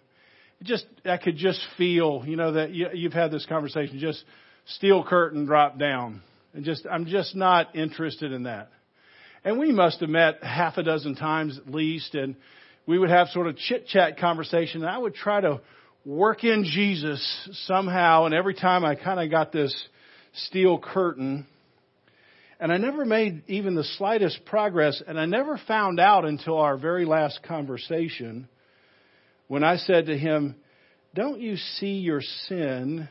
just, 0.63 0.85
I 1.03 1.17
could 1.17 1.35
just 1.35 1.59
feel, 1.77 2.23
you 2.25 2.37
know, 2.37 2.53
that 2.53 2.71
you, 2.71 2.87
you've 2.93 3.13
had 3.13 3.29
this 3.31 3.45
conversation, 3.45 3.99
just 3.99 4.23
steel 4.65 5.03
curtain 5.03 5.45
drop 5.45 5.77
down. 5.77 6.21
And 6.53 6.63
just, 6.63 6.87
I'm 6.89 7.05
just 7.05 7.35
not 7.35 7.75
interested 7.75 8.31
in 8.31 8.43
that. 8.43 8.69
And 9.43 9.59
we 9.59 9.73
must 9.73 9.99
have 9.99 10.09
met 10.09 10.41
half 10.43 10.77
a 10.77 10.83
dozen 10.83 11.15
times 11.15 11.59
at 11.59 11.71
least, 11.71 12.15
and 12.15 12.35
we 12.87 12.97
would 12.97 13.09
have 13.09 13.27
sort 13.27 13.47
of 13.47 13.57
chit 13.57 13.87
chat 13.87 14.17
conversation. 14.17 14.81
And 14.81 14.89
I 14.89 14.97
would 14.97 15.13
try 15.13 15.41
to 15.41 15.59
work 16.05 16.43
in 16.45 16.63
Jesus 16.63 17.21
somehow, 17.65 18.25
and 18.25 18.33
every 18.33 18.55
time 18.55 18.85
I 18.85 18.95
kind 18.95 19.19
of 19.19 19.29
got 19.29 19.51
this 19.51 19.75
steel 20.33 20.79
curtain, 20.79 21.45
and 22.65 22.73
I 22.73 22.77
never 22.77 23.05
made 23.05 23.43
even 23.45 23.75
the 23.75 23.83
slightest 23.83 24.43
progress, 24.43 24.99
and 25.05 25.19
I 25.19 25.27
never 25.27 25.61
found 25.67 25.99
out 25.99 26.25
until 26.25 26.57
our 26.57 26.77
very 26.77 27.05
last 27.05 27.43
conversation 27.43 28.49
when 29.47 29.63
I 29.63 29.77
said 29.77 30.07
to 30.07 30.17
him, 30.17 30.55
Don't 31.13 31.39
you 31.39 31.57
see 31.57 31.99
your 31.99 32.21
sin 32.47 33.07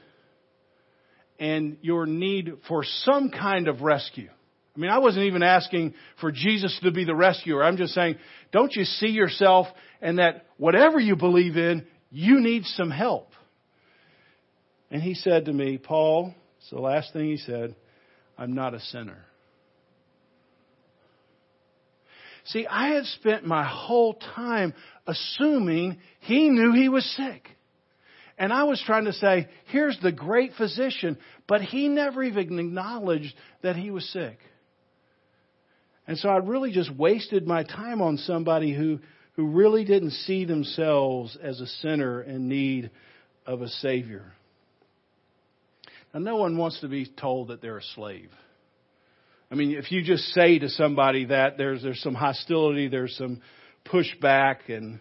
and 1.39 1.77
your 1.83 2.05
need 2.05 2.51
for 2.67 2.83
some 2.83 3.31
kind 3.31 3.69
of 3.69 3.83
rescue? 3.83 4.29
I 4.75 4.81
mean, 4.81 4.91
I 4.91 4.99
wasn't 4.99 5.27
even 5.27 5.45
asking 5.45 5.95
for 6.21 6.33
Jesus 6.33 6.77
to 6.83 6.91
be 6.91 7.05
the 7.05 7.15
rescuer. 7.15 7.63
I'm 7.63 7.77
just 7.77 7.95
saying, 7.95 8.17
don't 8.51 8.75
you 8.75 8.83
see 8.83 9.11
yourself 9.11 9.69
and 10.03 10.19
that 10.19 10.47
whatever 10.57 10.99
you 10.99 11.15
believe 11.15 11.57
in, 11.57 11.87
you 12.11 12.41
need 12.41 12.65
some 12.65 12.91
help. 12.91 13.31
And 14.91 15.01
he 15.01 15.15
said 15.15 15.45
to 15.45 15.53
me, 15.53 15.79
Paul, 15.79 16.35
it's 16.59 16.71
the 16.71 16.81
last 16.81 17.13
thing 17.13 17.27
he 17.27 17.37
said, 17.37 17.77
I'm 18.37 18.57
not 18.57 18.75
a 18.75 18.81
sinner. 18.81 19.27
See, 22.45 22.67
I 22.67 22.89
had 22.89 23.05
spent 23.07 23.47
my 23.47 23.65
whole 23.65 24.15
time 24.15 24.75
assuming 25.07 25.99
he 26.21 26.49
knew 26.51 26.73
he 26.73 26.89
was 26.89 27.05
sick. 27.17 27.49
And 28.37 28.53
I 28.53 28.65
was 28.65 28.83
trying 28.85 29.05
to 29.05 29.13
say, 29.13 29.49
here's 29.67 29.99
the 30.01 30.13
great 30.13 30.53
physician, 30.59 31.17
but 31.47 31.63
he 31.63 31.89
never 31.89 32.23
even 32.23 32.59
acknowledged 32.59 33.35
that 33.63 33.77
he 33.77 33.91
was 33.91 34.07
sick. 34.11 34.39
And 36.07 36.19
so 36.19 36.29
I 36.29 36.39
really 36.39 36.73
just 36.73 36.95
wasted 36.95 37.47
my 37.47 37.63
time 37.63 38.03
on 38.03 38.19
somebody 38.19 38.75
who 38.75 38.99
who 39.37 39.49
really 39.49 39.85
didn't 39.85 40.13
see 40.13 40.45
themselves 40.45 41.37
as 41.43 41.61
a 41.61 41.67
sinner 41.67 42.23
in 42.23 42.49
need 42.49 42.91
of 43.47 43.63
a 43.63 43.69
Savior. 43.69 44.33
Now, 46.13 46.21
no 46.21 46.37
one 46.37 46.57
wants 46.57 46.81
to 46.81 46.89
be 46.89 47.07
told 47.07 47.49
that 47.49 47.61
they're 47.61 47.79
a 47.79 47.83
slave. 47.95 48.31
I 49.55 49.57
mean, 49.57 49.77
if 49.77 49.93
you 49.93 50.03
just 50.03 50.25
say 50.33 50.59
to 50.59 50.69
somebody 50.69 51.27
that, 51.27 51.57
there's, 51.57 51.81
there's 51.81 52.03
some 52.03 52.17
hostility, 52.17 52.89
there's 52.89 53.17
some 53.17 53.41
pushback, 53.87 54.69
and 54.69 54.99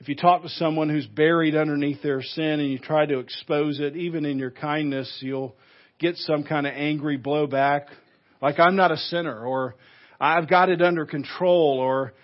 if 0.00 0.08
you 0.08 0.16
talk 0.16 0.44
to 0.44 0.48
someone 0.48 0.88
who's 0.88 1.06
buried 1.06 1.54
underneath 1.54 2.02
their 2.02 2.22
sin 2.22 2.60
and 2.60 2.70
you 2.70 2.78
try 2.78 3.04
to 3.04 3.18
expose 3.18 3.80
it, 3.80 3.96
even 3.96 4.24
in 4.24 4.38
your 4.38 4.50
kindness, 4.50 5.14
you'll 5.20 5.54
get 5.98 6.16
some 6.16 6.44
kind 6.44 6.66
of 6.66 6.72
angry 6.74 7.18
blowback, 7.18 7.88
like 8.40 8.58
I'm 8.58 8.76
not 8.76 8.92
a 8.92 8.96
sinner, 8.96 9.44
or 9.44 9.74
I've 10.18 10.48
got 10.48 10.70
it 10.70 10.80
under 10.80 11.04
control, 11.04 11.80
or 11.80 12.14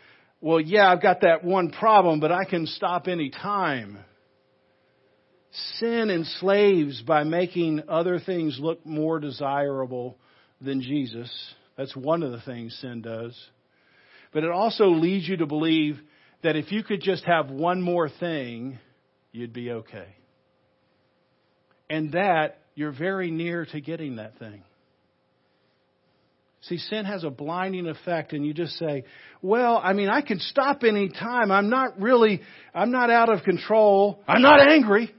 well, 0.41 0.59
yeah, 0.59 0.91
I've 0.91 1.03
got 1.03 1.21
that 1.21 1.45
one 1.45 1.71
problem, 1.71 2.21
but 2.21 2.33
I 2.33 2.47
can 2.47 2.67
stop 2.67 3.09
any 3.09 3.29
time. 3.29 3.99
Sin 5.75 6.09
enslaves 6.09 7.03
by 7.03 7.25
making 7.25 7.83
other 7.91 8.21
things 8.21 8.57
look 8.59 8.87
more 8.87 9.21
desirable 9.21 10.17
than 10.61 10.81
Jesus. 10.83 11.31
That's 11.77 11.95
one 11.97 12.23
of 12.23 12.33
the 12.33 12.41
things 12.41 12.77
sin 12.81 13.03
does. 13.03 13.39
But 14.33 14.45
it 14.45 14.51
also 14.51 14.87
leads 14.91 15.29
you 15.29 15.39
to 15.39 15.47
believe 15.47 15.99
that 16.43 16.57
if 16.57 16.73
you 16.73 16.83
could 16.83 17.01
just 17.01 17.25
have 17.25 17.51
one 17.51 17.83
more 17.83 18.09
thing, 18.09 18.79
you'd 19.33 19.53
be 19.53 19.71
okay. 19.71 20.07
And 21.89 22.13
that 22.13 22.59
you're 22.75 22.93
very 22.93 23.31
near 23.31 23.67
to 23.67 23.81
getting 23.81 24.17
that 24.17 24.39
thing. 24.39 24.63
See, 26.63 26.77
sin 26.77 27.07
has 27.07 27.25
a 27.25 27.31
blinding 27.31 27.87
effect, 27.87 28.35
and 28.35 28.45
you 28.45 28.53
just 28.53 28.75
say, 28.75 29.05
well, 29.41 29.81
I 29.83 29.95
mean, 29.95 30.11
I 30.11 30.21
can 30.21 30.39
stop 30.39 30.85
any 30.85 31.09
time. 31.09 31.51
I'm 31.51 31.71
not 31.71 31.99
really, 32.01 32.43
I'm 32.75 32.91
not 32.91 33.11
out 33.11 33.31
of 33.31 33.43
control. 33.45 34.23
I'm 34.29 34.43
not 34.43 34.61
angry. 34.61 35.15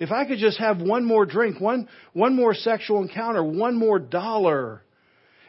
If 0.00 0.10
I 0.10 0.24
could 0.24 0.38
just 0.38 0.58
have 0.58 0.80
one 0.80 1.04
more 1.04 1.26
drink, 1.26 1.60
one, 1.60 1.86
one 2.14 2.34
more 2.34 2.54
sexual 2.54 3.02
encounter, 3.02 3.44
one 3.44 3.76
more 3.76 3.98
dollar, 3.98 4.82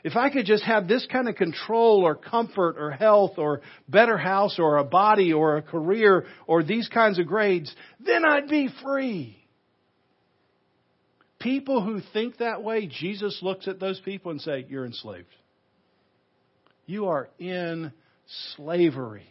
if 0.03 0.17
I 0.17 0.29
could 0.29 0.46
just 0.46 0.63
have 0.65 0.89
this 0.89 1.08
kind 1.10 1.29
of 1.29 1.36
control 1.36 2.01
or 2.05 2.15
comfort 2.15 2.75
or 2.77 2.91
health 2.91 3.38
or 3.38 3.62
better 3.88 4.17
house 4.17 4.60
or 4.60 4.75
a 4.75 4.84
body 4.84 5.31
or 5.31 5.55
a 5.55 5.62
career 5.62 6.25
or 6.48 6.63
these 6.63 6.89
kinds 6.89 7.17
of 7.17 7.27
grades, 7.27 7.74
then 8.05 8.25
I'd 8.25 8.50
be 8.50 8.67
free. 8.84 9.38
People 11.39 11.81
who 11.81 12.01
think 12.12 12.38
that 12.38 12.62
way, 12.62 12.88
Jesus 12.88 13.39
looks 13.41 13.70
at 13.70 13.79
those 13.79 14.01
people 14.01 14.31
and 14.31 14.41
say, 14.41 14.65
you're 14.67 14.86
enslaved. 14.86 15.27
You 16.86 17.05
are 17.08 17.29
in 17.39 17.93
slavery. 18.55 19.27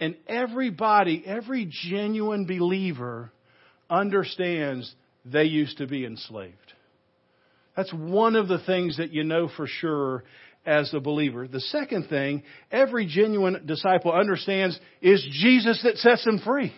And 0.00 0.16
everybody, 0.26 1.22
every 1.24 1.70
genuine 1.70 2.46
believer 2.46 3.30
understands 3.92 4.92
they 5.24 5.44
used 5.44 5.78
to 5.78 5.86
be 5.86 6.04
enslaved. 6.04 6.56
That's 7.76 7.92
one 7.92 8.34
of 8.34 8.48
the 8.48 8.58
things 8.58 8.96
that 8.96 9.12
you 9.12 9.22
know 9.22 9.48
for 9.48 9.66
sure 9.66 10.24
as 10.64 10.92
a 10.94 11.00
believer. 11.00 11.46
The 11.46 11.60
second 11.60 12.08
thing 12.08 12.42
every 12.70 13.06
genuine 13.06 13.66
disciple 13.66 14.12
understands 14.12 14.78
is 15.00 15.26
Jesus 15.30 15.82
that 15.82 15.98
sets 15.98 16.24
them 16.24 16.40
free. 16.40 16.72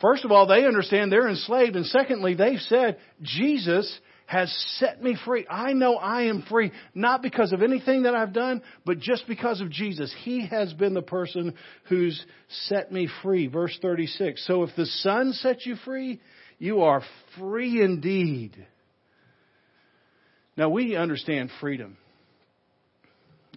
First 0.00 0.24
of 0.24 0.32
all, 0.32 0.46
they 0.46 0.64
understand 0.64 1.12
they're 1.12 1.28
enslaved. 1.28 1.76
And 1.76 1.86
secondly, 1.86 2.34
they've 2.34 2.58
said, 2.58 2.98
Jesus 3.22 4.00
has 4.26 4.52
set 4.78 5.02
me 5.02 5.16
free. 5.24 5.46
I 5.48 5.72
know 5.72 5.96
I 5.96 6.22
am 6.22 6.42
free, 6.42 6.72
not 6.94 7.22
because 7.22 7.52
of 7.52 7.62
anything 7.62 8.04
that 8.04 8.14
I've 8.14 8.32
done, 8.32 8.62
but 8.84 8.98
just 8.98 9.26
because 9.26 9.60
of 9.60 9.70
Jesus. 9.70 10.14
He 10.22 10.46
has 10.46 10.72
been 10.72 10.94
the 10.94 11.02
person 11.02 11.54
who's 11.88 12.24
set 12.66 12.90
me 12.92 13.08
free. 13.22 13.46
Verse 13.46 13.78
36. 13.82 14.46
So 14.46 14.62
if 14.62 14.70
the 14.76 14.86
Son 14.86 15.32
sets 15.32 15.66
you 15.66 15.76
free, 15.84 16.20
you 16.58 16.82
are 16.82 17.02
free 17.38 17.82
indeed. 17.82 18.66
Now 20.56 20.68
we 20.68 20.96
understand 20.96 21.50
freedom. 21.60 21.96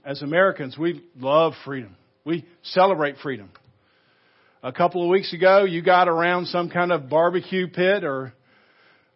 As 0.03 0.21
Americans, 0.21 0.77
we 0.77 1.03
love 1.17 1.53
freedom. 1.65 1.95
We 2.25 2.45
celebrate 2.63 3.17
freedom. 3.17 3.49
A 4.63 4.71
couple 4.71 5.03
of 5.03 5.09
weeks 5.09 5.33
ago, 5.33 5.63
you 5.63 5.83
got 5.83 6.07
around 6.07 6.47
some 6.47 6.69
kind 6.69 6.91
of 6.91 7.09
barbecue 7.09 7.67
pit 7.67 8.03
or 8.03 8.33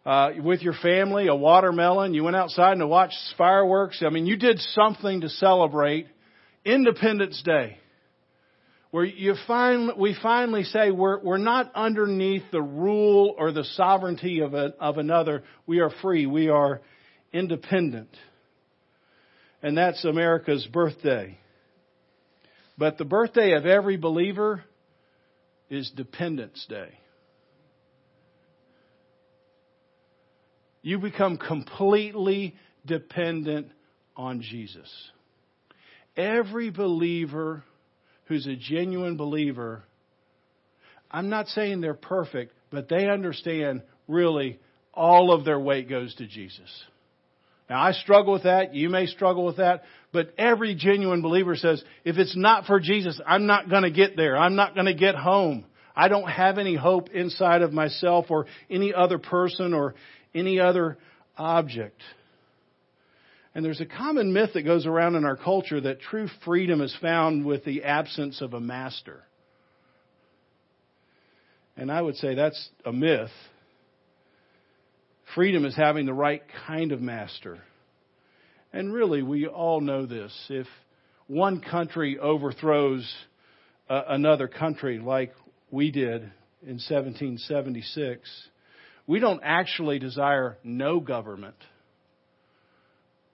uh, 0.04 0.30
with 0.42 0.62
your 0.62 0.74
family, 0.74 1.28
a 1.28 1.34
watermelon. 1.34 2.14
You 2.14 2.24
went 2.24 2.36
outside 2.36 2.72
and 2.72 2.88
watched 2.88 3.18
fireworks. 3.36 4.02
I 4.04 4.10
mean, 4.10 4.26
you 4.26 4.36
did 4.36 4.58
something 4.58 5.20
to 5.22 5.28
celebrate 5.28 6.06
Independence 6.64 7.42
Day, 7.44 7.78
where 8.90 9.04
you 9.04 9.34
find 9.46 9.92
we 9.98 10.16
finally 10.22 10.64
say 10.64 10.90
we're 10.90 11.20
we're 11.22 11.38
not 11.38 11.72
underneath 11.74 12.42
the 12.50 12.62
rule 12.62 13.34
or 13.38 13.52
the 13.52 13.64
sovereignty 13.64 14.40
of 14.40 14.54
a, 14.54 14.74
of 14.80 14.98
another. 14.98 15.42
We 15.66 15.80
are 15.80 15.90
free. 16.02 16.26
We 16.26 16.48
are 16.48 16.80
independent, 17.32 18.10
and 19.62 19.76
that's 19.76 20.04
America's 20.04 20.66
birthday. 20.66 21.38
But 22.78 22.96
the 22.96 23.04
birthday 23.04 23.52
of 23.52 23.66
every 23.66 23.98
believer 23.98 24.64
is 25.68 25.90
Dependence 25.94 26.64
Day. 26.68 26.98
You 30.82 30.98
become 30.98 31.36
completely 31.36 32.56
dependent 32.86 33.68
on 34.16 34.40
Jesus. 34.42 34.90
Every 36.16 36.70
believer 36.70 37.62
who's 38.26 38.46
a 38.46 38.56
genuine 38.56 39.16
believer, 39.16 39.82
I'm 41.10 41.28
not 41.28 41.48
saying 41.48 41.80
they're 41.80 41.94
perfect, 41.94 42.52
but 42.70 42.88
they 42.88 43.08
understand 43.08 43.82
really 44.08 44.58
all 44.94 45.32
of 45.32 45.44
their 45.44 45.58
weight 45.58 45.88
goes 45.88 46.14
to 46.16 46.26
Jesus. 46.26 46.84
Now 47.68 47.80
I 47.80 47.92
struggle 47.92 48.32
with 48.32 48.42
that. 48.42 48.74
You 48.74 48.88
may 48.88 49.06
struggle 49.06 49.44
with 49.44 49.58
that. 49.58 49.84
But 50.12 50.34
every 50.36 50.74
genuine 50.74 51.22
believer 51.22 51.54
says, 51.54 51.82
if 52.04 52.16
it's 52.16 52.36
not 52.36 52.66
for 52.66 52.80
Jesus, 52.80 53.20
I'm 53.24 53.46
not 53.46 53.70
going 53.70 53.84
to 53.84 53.90
get 53.90 54.16
there. 54.16 54.36
I'm 54.36 54.56
not 54.56 54.74
going 54.74 54.86
to 54.86 54.94
get 54.94 55.14
home. 55.14 55.64
I 55.94 56.08
don't 56.08 56.28
have 56.28 56.58
any 56.58 56.74
hope 56.74 57.10
inside 57.10 57.62
of 57.62 57.72
myself 57.72 58.26
or 58.30 58.46
any 58.68 58.92
other 58.92 59.18
person 59.18 59.72
or 59.72 59.94
any 60.34 60.60
other 60.60 60.98
object. 61.36 62.00
And 63.54 63.64
there's 63.64 63.80
a 63.80 63.86
common 63.86 64.32
myth 64.32 64.50
that 64.54 64.62
goes 64.62 64.86
around 64.86 65.16
in 65.16 65.24
our 65.24 65.36
culture 65.36 65.80
that 65.80 66.00
true 66.00 66.28
freedom 66.44 66.80
is 66.80 66.96
found 67.00 67.44
with 67.44 67.64
the 67.64 67.82
absence 67.84 68.40
of 68.40 68.54
a 68.54 68.60
master. 68.60 69.22
And 71.76 71.90
I 71.90 72.00
would 72.00 72.16
say 72.16 72.34
that's 72.34 72.68
a 72.84 72.92
myth. 72.92 73.30
Freedom 75.34 75.64
is 75.64 75.74
having 75.74 76.06
the 76.06 76.14
right 76.14 76.42
kind 76.66 76.92
of 76.92 77.00
master. 77.00 77.58
And 78.72 78.92
really, 78.92 79.22
we 79.22 79.46
all 79.46 79.80
know 79.80 80.06
this. 80.06 80.32
If 80.48 80.66
one 81.26 81.60
country 81.60 82.18
overthrows 82.18 83.12
uh, 83.88 84.02
another 84.08 84.46
country 84.46 84.98
like 84.98 85.32
we 85.70 85.90
did 85.90 86.22
in 86.62 86.78
1776, 86.78 88.48
we 89.10 89.18
don't 89.18 89.40
actually 89.42 89.98
desire 89.98 90.56
no 90.62 91.00
government. 91.00 91.56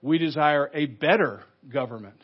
We 0.01 0.17
desire 0.17 0.71
a 0.73 0.87
better 0.87 1.43
government. 1.71 2.19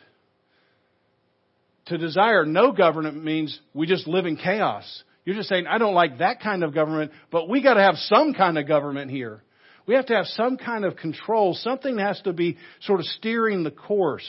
To 1.85 1.99
desire 1.99 2.45
no 2.45 2.71
government 2.71 3.23
means 3.23 3.59
we 3.75 3.85
just 3.85 4.07
live 4.07 4.25
in 4.25 4.37
chaos. 4.37 5.03
You're 5.23 5.35
just 5.35 5.49
saying, 5.49 5.67
I 5.67 5.77
don't 5.77 5.93
like 5.93 6.17
that 6.17 6.41
kind 6.41 6.63
of 6.63 6.73
government, 6.73 7.11
but 7.29 7.47
we 7.47 7.61
gotta 7.61 7.83
have 7.83 7.93
some 7.97 8.33
kind 8.33 8.57
of 8.57 8.67
government 8.67 9.11
here. 9.11 9.43
We 9.85 9.93
have 9.93 10.07
to 10.07 10.15
have 10.15 10.25
some 10.25 10.57
kind 10.57 10.83
of 10.83 10.95
control. 10.95 11.53
Something 11.53 11.99
has 11.99 12.19
to 12.21 12.33
be 12.33 12.57
sort 12.81 13.01
of 13.01 13.05
steering 13.05 13.61
the 13.61 13.69
course. 13.69 14.27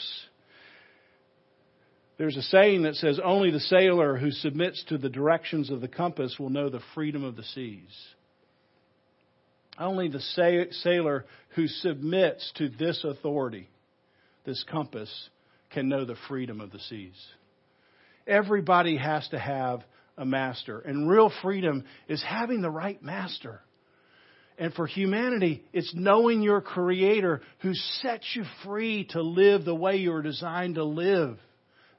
There's 2.19 2.37
a 2.37 2.43
saying 2.43 2.83
that 2.83 2.93
says 2.93 3.19
only 3.23 3.49
the 3.49 3.59
sailor 3.59 4.17
who 4.17 4.29
submits 4.29 4.83
to 4.89 4.99
the 4.99 5.09
directions 5.09 5.71
of 5.71 5.81
the 5.81 5.87
compass 5.87 6.35
will 6.37 6.51
know 6.51 6.69
the 6.69 6.83
freedom 6.93 7.23
of 7.23 7.35
the 7.35 7.43
seas. 7.43 8.14
Only 9.77 10.07
the 10.07 10.21
sailor 10.71 11.25
who 11.55 11.67
submits 11.67 12.51
to 12.55 12.69
this 12.69 13.03
authority, 13.03 13.69
this 14.45 14.63
compass, 14.69 15.29
can 15.71 15.89
know 15.89 16.05
the 16.05 16.15
freedom 16.27 16.61
of 16.61 16.71
the 16.71 16.79
seas. 16.79 17.15
Everybody 18.25 18.97
has 18.97 19.27
to 19.29 19.39
have 19.39 19.83
a 20.17 20.25
master. 20.25 20.79
And 20.79 21.09
real 21.09 21.31
freedom 21.41 21.83
is 22.07 22.23
having 22.23 22.61
the 22.61 22.69
right 22.69 23.01
master. 23.03 23.61
And 24.57 24.73
for 24.73 24.87
humanity, 24.87 25.63
it's 25.73 25.93
knowing 25.93 26.41
your 26.41 26.61
Creator 26.61 27.41
who 27.59 27.73
sets 27.73 28.25
you 28.33 28.45
free 28.63 29.05
to 29.09 29.21
live 29.21 29.65
the 29.65 29.75
way 29.75 29.97
you're 29.97 30.21
designed 30.21 30.75
to 30.75 30.85
live. 30.85 31.37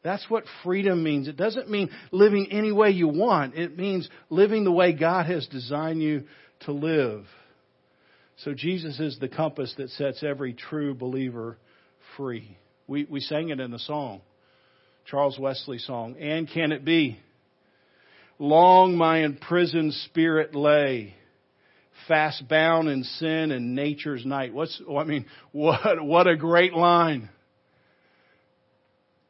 That's 0.02 0.24
what 0.30 0.44
freedom 0.64 1.02
means. 1.02 1.28
It 1.28 1.36
doesn't 1.36 1.68
mean 1.68 1.90
living 2.12 2.48
any 2.50 2.72
way 2.72 2.90
you 2.90 3.08
want. 3.08 3.56
It 3.56 3.76
means 3.76 4.08
living 4.30 4.64
the 4.64 4.72
way 4.72 4.92
God 4.94 5.26
has 5.26 5.46
designed 5.48 6.00
you 6.00 6.24
to 6.60 6.72
live. 6.72 7.26
So 8.44 8.52
Jesus 8.52 9.00
is 9.00 9.18
the 9.18 9.28
compass 9.28 9.74
that 9.78 9.90
sets 9.90 10.22
every 10.22 10.52
true 10.52 10.94
believer 10.94 11.56
free. 12.16 12.56
We, 12.86 13.04
we 13.04 13.20
sang 13.20 13.48
it 13.48 13.60
in 13.60 13.70
the 13.70 13.78
song, 13.78 14.20
Charles 15.06 15.38
Wesley 15.38 15.78
song. 15.78 16.16
And 16.20 16.48
can 16.48 16.72
it 16.72 16.84
be? 16.84 17.18
Long 18.38 18.96
my 18.96 19.24
imprisoned 19.24 19.94
spirit 19.94 20.54
lay, 20.54 21.14
fast 22.06 22.46
bound 22.46 22.88
in 22.88 23.04
sin 23.04 23.50
and 23.50 23.74
nature's 23.74 24.26
night. 24.26 24.52
What's, 24.52 24.80
I 24.94 25.04
mean, 25.04 25.24
what, 25.52 26.04
what 26.04 26.26
a 26.26 26.36
great 26.36 26.74
line. 26.74 27.30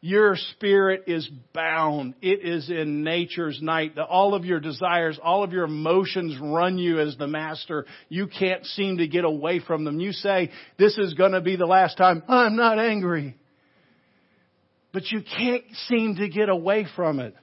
Your 0.06 0.36
spirit 0.36 1.02
is 1.08 1.28
bound. 1.52 2.14
It 2.22 2.44
is 2.44 2.70
in 2.70 3.02
nature's 3.02 3.60
night. 3.60 3.98
All 3.98 4.34
of 4.34 4.44
your 4.44 4.60
desires, 4.60 5.18
all 5.20 5.42
of 5.42 5.52
your 5.52 5.64
emotions 5.64 6.38
run 6.40 6.78
you 6.78 7.00
as 7.00 7.16
the 7.16 7.26
master. 7.26 7.86
You 8.08 8.28
can't 8.28 8.64
seem 8.64 8.98
to 8.98 9.08
get 9.08 9.24
away 9.24 9.58
from 9.58 9.82
them. 9.82 9.98
You 9.98 10.12
say, 10.12 10.52
this 10.78 10.96
is 10.96 11.14
going 11.14 11.32
to 11.32 11.40
be 11.40 11.56
the 11.56 11.66
last 11.66 11.98
time. 11.98 12.22
I'm 12.28 12.54
not 12.54 12.78
angry. 12.78 13.34
But 14.92 15.10
you 15.10 15.22
can't 15.22 15.64
seem 15.88 16.14
to 16.18 16.28
get 16.28 16.50
away 16.50 16.86
from 16.94 17.18
it. 17.18 17.34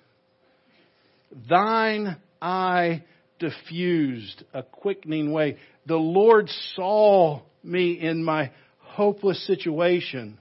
Thine 1.50 2.16
eye 2.42 3.04
diffused 3.40 4.42
a 4.54 4.64
quickening 4.64 5.34
way. 5.34 5.58
The 5.86 5.98
Lord 5.98 6.48
saw 6.76 7.42
me 7.62 8.00
in 8.00 8.24
my 8.24 8.52
hopeless 8.80 9.46
situation 9.46 10.38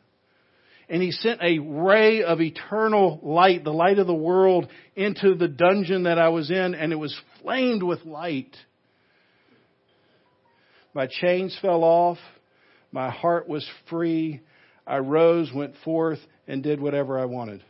and 0.92 1.00
he 1.00 1.10
sent 1.10 1.40
a 1.40 1.58
ray 1.58 2.22
of 2.22 2.42
eternal 2.42 3.18
light, 3.22 3.64
the 3.64 3.72
light 3.72 3.98
of 3.98 4.06
the 4.06 4.12
world, 4.12 4.68
into 4.94 5.34
the 5.34 5.48
dungeon 5.48 6.02
that 6.02 6.18
I 6.18 6.28
was 6.28 6.50
in, 6.50 6.74
and 6.74 6.92
it 6.92 6.96
was 6.96 7.18
flamed 7.40 7.82
with 7.82 8.04
light. 8.04 8.54
My 10.92 11.06
chains 11.06 11.58
fell 11.62 11.82
off. 11.82 12.18
My 12.92 13.08
heart 13.08 13.48
was 13.48 13.66
free. 13.88 14.42
I 14.86 14.98
rose, 14.98 15.50
went 15.54 15.76
forth, 15.82 16.18
and 16.46 16.62
did 16.62 16.78
whatever 16.78 17.18
I 17.18 17.24
wanted. 17.24 17.64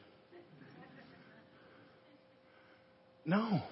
No. 3.24 3.62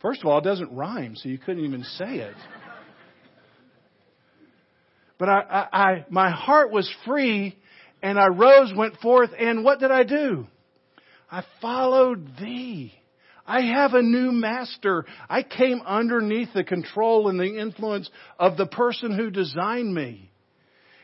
First 0.00 0.20
of 0.20 0.28
all, 0.28 0.38
it 0.38 0.44
doesn't 0.44 0.72
rhyme, 0.72 1.16
so 1.16 1.28
you 1.28 1.38
couldn't 1.38 1.64
even 1.64 1.82
say 1.82 2.18
it. 2.18 2.36
But 5.18 5.28
I, 5.28 5.40
I, 5.40 5.82
I, 5.82 6.06
my 6.10 6.30
heart 6.30 6.70
was 6.70 6.92
free 7.06 7.56
and 8.02 8.18
I 8.18 8.28
rose, 8.28 8.72
went 8.76 8.98
forth, 8.98 9.30
and 9.38 9.64
what 9.64 9.80
did 9.80 9.90
I 9.90 10.02
do? 10.02 10.46
I 11.30 11.42
followed 11.60 12.36
thee. 12.38 12.92
I 13.46 13.62
have 13.62 13.94
a 13.94 14.02
new 14.02 14.32
master. 14.32 15.06
I 15.28 15.42
came 15.42 15.80
underneath 15.86 16.48
the 16.52 16.64
control 16.64 17.28
and 17.28 17.38
the 17.38 17.58
influence 17.58 18.10
of 18.38 18.56
the 18.56 18.66
person 18.66 19.16
who 19.16 19.30
designed 19.30 19.94
me. 19.94 20.30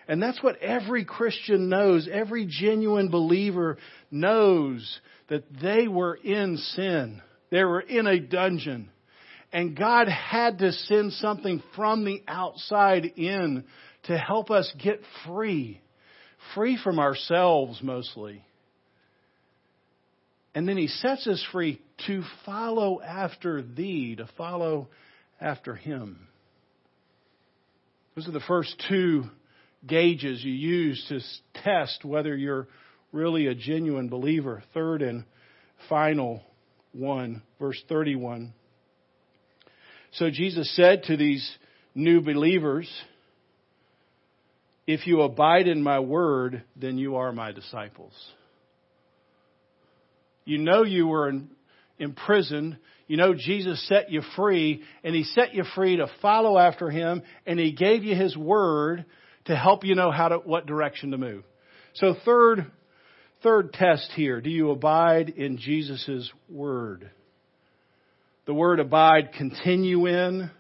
And 0.09 0.23
that's 0.23 0.43
what 0.43 0.61
every 0.61 1.05
Christian 1.05 1.69
knows. 1.69 2.09
Every 2.13 2.47
genuine 2.49 3.09
believer 3.09 3.79
knows 4.11 5.01
that 5.29 5.45
they 5.63 5.87
were 5.87 6.17
in 6.17 6.57
sin. 6.57 7.23
They 7.51 7.65
were 7.65 7.81
in 7.81 8.07
a 8.07 8.19
dungeon. 8.19 8.91
And 9.53 9.77
God 9.77 10.09
had 10.09 10.59
to 10.59 10.73
send 10.73 11.13
something 11.15 11.63
from 11.77 12.05
the 12.05 12.23
outside 12.27 13.05
in 13.17 13.65
to 14.05 14.19
help 14.19 14.51
us 14.51 14.73
get 14.83 15.01
free. 15.27 15.81
Free 16.55 16.79
from 16.83 16.99
ourselves 16.99 17.81
mostly. 17.83 18.45
And 20.55 20.69
then 20.69 20.77
He 20.77 20.89
sets 20.89 21.27
us 21.27 21.45
free 21.53 21.81
to 22.07 22.23
follow 22.45 23.01
after 23.01 23.63
Thee, 23.63 24.17
to 24.17 24.29
follow 24.37 24.89
after 25.41 25.75
Him. 25.75 26.29
Those 28.15 28.29
are 28.29 28.33
the 28.33 28.41
first 28.41 28.83
two 28.89 29.25
gauges 29.87 30.45
you 30.45 30.53
use 30.53 31.05
to 31.09 31.21
test 31.63 32.05
whether 32.05 32.37
you're 32.37 32.69
really 33.13 33.47
a 33.47 33.55
genuine 33.55 34.09
believer. 34.09 34.63
Third 34.75 35.03
and 35.03 35.25
final 35.89 36.43
one, 36.93 37.43
verse 37.59 37.83
31. 37.89 38.53
So 40.13 40.31
Jesus 40.31 40.75
said 40.77 41.05
to 41.05 41.17
these 41.17 41.57
new 41.95 42.21
believers, 42.21 42.91
If 44.87 45.07
you 45.07 45.23
abide 45.23 45.69
in 45.69 45.83
my 45.83 46.01
word, 46.01 46.65
then 46.77 46.99
you 46.99 47.17
are 47.17 47.33
my 47.33 47.53
disciples. 47.53 48.13
You 50.45 50.59
know 50.59 50.83
you 50.83 51.07
were 51.07 51.29
in, 51.29 51.51
imprisoned. 51.99 52.79
You 53.07 53.17
know 53.17 53.35
Jesus 53.35 53.87
set 53.89 54.11
you 54.11 54.23
free, 54.35 54.83
and 55.05 55.15
He 55.15 55.25
set 55.25 55.55
you 55.55 55.65
free 55.75 55.97
to 55.97 56.09
follow 56.21 56.59
after 56.59 56.91
Him, 56.91 57.23
and 57.47 57.61
He 57.61 57.73
gave 57.73 58.03
you 58.03 58.17
His 58.17 58.37
word 58.37 59.05
to 59.45 59.57
help 59.57 59.85
you 59.85 59.95
know 59.95 60.11
how 60.11 60.29
to, 60.29 60.39
what 60.39 60.67
direction 60.67 61.13
to 61.13 61.19
move. 61.19 61.45
So 61.95 62.15
third, 62.25 62.71
third 63.43 63.73
test 63.73 64.11
here. 64.15 64.41
Do 64.41 64.51
you 64.51 64.71
abide 64.71 65.31
in 65.31 65.59
Jesus' 65.59 66.31
word? 66.49 67.11
The 68.47 68.55
word 68.55 68.81
abide, 68.81 69.33
continue 69.37 70.07
in, 70.07 70.51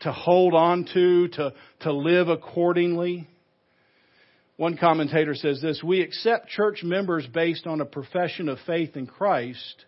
to 0.00 0.12
hold 0.12 0.54
on 0.54 0.86
to, 0.94 1.28
to, 1.28 1.52
to 1.80 1.92
live 1.92 2.28
accordingly. 2.28 3.28
One 4.60 4.76
commentator 4.76 5.34
says 5.34 5.62
this 5.62 5.82
We 5.82 6.02
accept 6.02 6.50
church 6.50 6.82
members 6.82 7.26
based 7.26 7.66
on 7.66 7.80
a 7.80 7.86
profession 7.86 8.50
of 8.50 8.58
faith 8.66 8.94
in 8.94 9.06
Christ, 9.06 9.86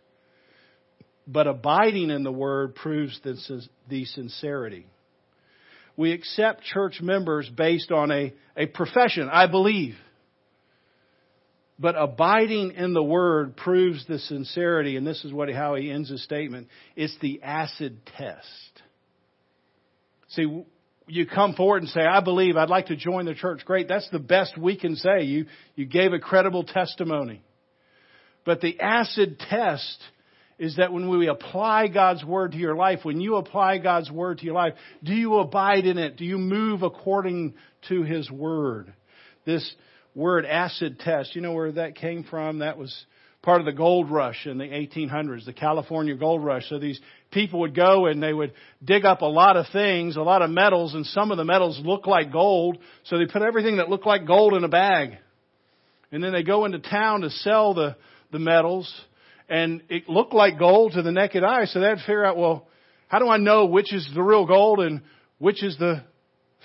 but 1.27 1.47
abiding 1.47 2.09
in 2.09 2.23
the 2.23 2.33
Word 2.33 2.75
proves 2.75 3.21
the 3.23 4.07
sincerity. 4.07 4.87
We 5.95 6.13
accept 6.13 6.63
church 6.63 7.03
members 7.03 7.51
based 7.55 7.93
on 7.93 8.11
a, 8.11 8.33
a 8.57 8.65
profession, 8.65 9.29
I 9.31 9.47
believe. 9.47 9.95
But 11.79 11.95
abiding 11.99 12.71
in 12.71 12.95
the 12.95 13.03
Word 13.03 13.59
proves 13.59 14.07
the 14.07 14.21
sincerity, 14.21 14.97
and 14.97 15.07
this 15.07 15.23
is 15.23 15.35
what, 15.35 15.53
how 15.53 15.75
he 15.75 15.91
ends 15.91 16.09
his 16.09 16.25
statement. 16.25 16.69
It's 16.97 17.19
the 17.21 17.43
acid 17.43 18.01
test. 18.17 18.83
See, 20.29 20.65
you 21.07 21.27
come 21.27 21.55
forward 21.55 21.83
and 21.83 21.91
say, 21.91 22.01
I 22.01 22.21
believe 22.21 22.57
I'd 22.57 22.71
like 22.71 22.87
to 22.87 22.97
join 22.97 23.27
the 23.27 23.35
church. 23.35 23.65
Great. 23.65 23.89
That's 23.89 24.09
the 24.11 24.19
best 24.19 24.57
we 24.57 24.77
can 24.77 24.97
say. 24.97 25.23
You, 25.23 25.47
you 25.75 25.87
gave 25.87 26.13
a 26.13 26.19
credible 26.19 26.65
testimony. 26.65 27.43
But 28.45 28.61
the 28.61 28.81
acid 28.81 29.39
test 29.39 29.99
is 30.59 30.77
that 30.77 30.93
when 30.93 31.09
we 31.09 31.29
apply 31.29 31.89
God's 31.89 32.25
word 32.25 32.53
to 32.53 32.59
your 32.59 32.77
life, 32.77 33.01
when 33.03 33.21
you 33.21 33.37
apply 33.37 33.79
God's 33.79 34.11
word 34.11 34.39
to 34.39 34.45
your 34.45 34.55
life, 34.55 34.75
do 35.03 35.13
you 35.13 35.37
abide 35.39 35.87
in 35.87 35.99
it? 35.99 36.17
Do 36.17 36.25
you 36.25 36.39
move 36.39 36.83
according 36.83 37.55
to 37.89 38.03
His 38.03 38.31
word? 38.31 38.93
This 39.45 39.75
word 40.15 40.45
acid 40.45 41.01
test, 41.01 41.35
you 41.35 41.41
know 41.41 41.53
where 41.53 41.73
that 41.73 41.97
came 41.97 42.25
from? 42.25 42.59
That 42.59 42.79
was 42.79 43.07
part 43.43 43.61
of 43.61 43.67
the 43.67 43.73
gold 43.73 44.11
rush 44.11 44.47
in 44.47 44.57
the 44.57 44.65
1800s, 44.65 45.45
the 45.45 45.53
California 45.53 46.15
gold 46.15 46.45
rush. 46.45 46.69
So 46.69 46.79
these 46.79 47.01
people 47.33 47.61
would 47.61 47.75
go 47.75 48.07
and 48.07 48.23
they 48.23 48.33
would 48.33 48.53
dig 48.83 49.05
up 49.05 49.23
a 49.23 49.27
lot 49.27 49.57
of 49.57 49.67
things, 49.73 50.17
a 50.17 50.23
lot 50.23 50.43
of 50.43 50.51
metals, 50.51 50.95
and 50.95 51.05
some 51.05 51.33
of 51.33 51.39
the 51.39 51.45
metals 51.45 51.81
look 51.85 52.07
like 52.07 52.33
gold. 52.33 52.79
So 53.05 53.19
they 53.19 53.27
put 53.27 53.43
everything 53.43 53.79
that 53.79 53.89
looked 53.89 54.07
like 54.07 54.27
gold 54.27 54.55
in 54.55 54.63
a 54.63 54.69
bag. 54.69 55.19
And 56.13 56.23
then 56.23 56.33
they 56.33 56.45
go 56.45 56.65
into 56.65 56.79
town 56.79 57.23
to 57.23 57.31
sell 57.31 57.75
the, 57.75 57.97
the 58.31 58.39
metals. 58.39 58.93
And 59.49 59.83
it 59.89 60.09
looked 60.09 60.35
like 60.35 60.59
gold 60.59 60.93
to 60.93 61.03
the 61.03 61.13
naked 61.13 61.43
eye. 61.43 61.65
So 61.65 61.81
they'd 61.81 61.99
figure 61.99 62.25
out, 62.25 62.37
well, 62.37 62.69
how 63.09 63.19
do 63.19 63.29
I 63.29 63.39
know 63.39 63.67
which 63.67 63.93
is 63.93 64.09
the 64.15 64.23
real 64.23 64.47
gold 64.47 64.79
and 64.79 65.03
which 65.39 65.65
is 65.65 65.77
the 65.79 66.05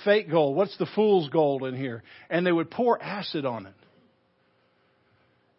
fake 0.05 0.29
gold? 0.29 0.55
What's 0.55 0.77
the 0.77 0.87
fool's 0.95 1.27
gold 1.29 1.63
in 1.63 1.75
here? 1.75 2.03
And 2.29 2.45
they 2.45 2.51
would 2.51 2.69
pour 2.69 3.01
acid 3.01 3.45
on 3.45 3.65
it. 3.65 3.73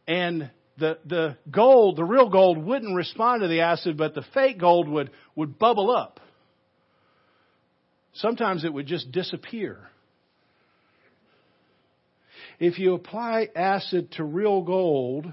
And 0.07 0.51
the, 0.79 0.99
the 1.05 1.37
gold, 1.51 1.97
the 1.97 2.05
real 2.05 2.29
gold 2.29 2.59
wouldn't 2.59 2.95
respond 2.95 3.43
to 3.43 3.49
the 3.49 3.61
acid, 3.61 3.97
but 3.97 4.15
the 4.15 4.25
fake 4.35 4.59
gold 4.59 4.89
would, 4.89 5.11
would 5.35 5.59
bubble 5.59 5.91
up. 5.91 6.21
Sometimes 8.15 8.65
it 8.65 8.73
would 8.73 8.87
just 8.87 9.13
disappear. 9.13 9.79
If 12.59 12.79
you 12.79 12.95
apply 12.95 13.49
acid 13.55 14.13
to 14.13 14.25
real 14.25 14.63
gold, 14.63 15.33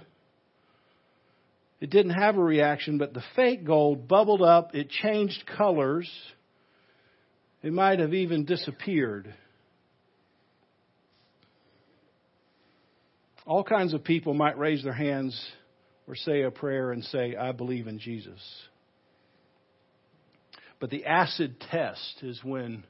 it 1.79 1.89
didn't 1.89 2.13
have 2.13 2.37
a 2.37 2.43
reaction, 2.43 2.97
but 2.97 3.13
the 3.13 3.23
fake 3.35 3.65
gold 3.65 4.07
bubbled 4.07 4.41
up, 4.41 4.75
it 4.75 4.89
changed 4.89 5.43
colors, 5.57 6.09
it 7.63 7.73
might 7.73 7.99
have 7.99 8.13
even 8.13 8.45
disappeared. 8.45 9.33
All 13.45 13.63
kinds 13.63 13.93
of 13.93 14.03
people 14.03 14.33
might 14.33 14.57
raise 14.57 14.83
their 14.83 14.93
hands 14.93 15.39
or 16.07 16.15
say 16.15 16.41
a 16.41 16.51
prayer 16.51 16.91
and 16.91 17.03
say, 17.03 17.35
I 17.35 17.51
believe 17.51 17.87
in 17.87 17.99
Jesus. 17.99 18.41
But 20.79 20.89
the 20.89 21.05
acid 21.05 21.59
test 21.71 22.19
is 22.21 22.43
when 22.43 22.83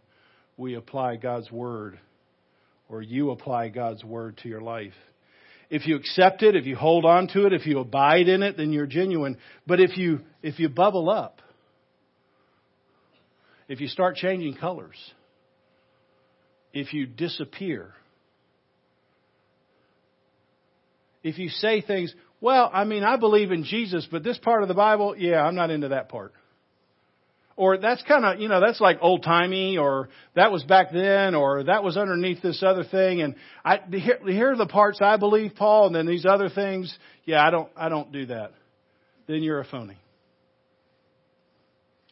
we 0.58 0.76
apply 0.76 1.18
God's 1.18 1.52
Word 1.52 2.00
or 2.88 3.02
you 3.02 3.32
apply 3.32 3.70
God's 3.70 4.04
Word 4.04 4.38
to 4.44 4.50
your 4.50 4.62
life. 4.62 4.94
If 5.70 5.88
you 5.88 5.96
accept 5.96 6.44
it, 6.44 6.56
if 6.56 6.66
you 6.66 6.76
hold 6.76 7.06
on 7.06 7.28
to 7.30 7.48
it, 7.48 7.54
if 7.54 7.66
you 7.66 7.80
abide 7.80 8.28
in 8.28 8.44
it, 8.44 8.56
then 8.56 8.72
you're 8.72 8.86
genuine. 8.86 9.38
But 9.66 9.80
if 9.80 9.98
you, 9.98 10.22
if 10.42 10.60
you 10.60 10.70
bubble 10.70 11.10
up, 11.10 11.42
if 13.68 13.82
you 13.82 13.88
start 13.88 14.16
changing 14.16 14.56
colors, 14.56 14.96
if 16.72 16.94
you 16.94 17.08
disappear, 17.08 17.94
if 21.26 21.40
you 21.40 21.50
say 21.50 21.82
things, 21.82 22.14
well, 22.40 22.70
I 22.72 22.84
mean, 22.84 23.04
I 23.04 23.16
believe 23.16 23.52
in 23.52 23.64
Jesus, 23.64 24.08
but 24.10 24.24
this 24.24 24.38
part 24.38 24.62
of 24.62 24.68
the 24.68 24.76
Bible, 24.76 25.16
yeah, 25.18 25.42
I'm 25.42 25.56
not 25.56 25.72
into 25.72 25.88
that 25.88 26.08
part. 26.08 26.34
Or 27.56 27.80
that's 27.80 28.04
kind 28.04 28.26
of, 28.26 28.40
you 28.40 28.48
know, 28.48 28.62
that's 28.62 28.80
like 28.80 29.00
old 29.02 29.24
timey, 29.24 29.78
or 29.80 30.10
that 30.36 30.52
was 30.52 30.64
back 30.64 30.92
then, 30.94 31.34
or 31.34 31.64
that 31.64 31.84
was 31.84 31.98
underneath 31.98 32.44
this 32.44 32.62
other 32.62 32.84
thing. 32.84 33.24
And 33.24 33.36
I, 33.64 33.80
here, 33.90 34.20
here 34.24 34.52
are 34.52 34.56
the 34.56 34.68
parts 34.68 35.00
I 35.02 35.18
believe, 35.18 35.54
Paul, 35.56 35.88
and 35.88 35.96
then 35.96 36.06
these 36.06 36.28
other 36.28 36.48
things, 36.48 36.96
yeah, 37.24 37.44
I 37.44 37.50
don't, 37.50 37.70
I 37.76 37.90
don't 37.90 38.12
do 38.12 38.28
that. 38.28 38.52
Then 39.26 39.42
you're 39.42 39.62
a 39.62 39.66
phony. 39.66 39.98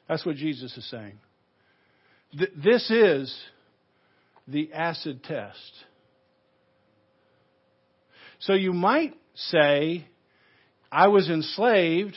That's 0.10 0.26
what 0.26 0.38
Jesus 0.38 0.76
is 0.76 0.90
saying. 0.90 1.20
Th- 2.36 2.52
this 2.56 2.90
is 2.90 3.38
the 4.48 4.74
acid 4.74 5.24
test. 5.24 5.86
So 8.46 8.54
you 8.54 8.74
might 8.74 9.14
say, 9.36 10.06
I 10.92 11.08
was 11.08 11.30
enslaved, 11.30 12.16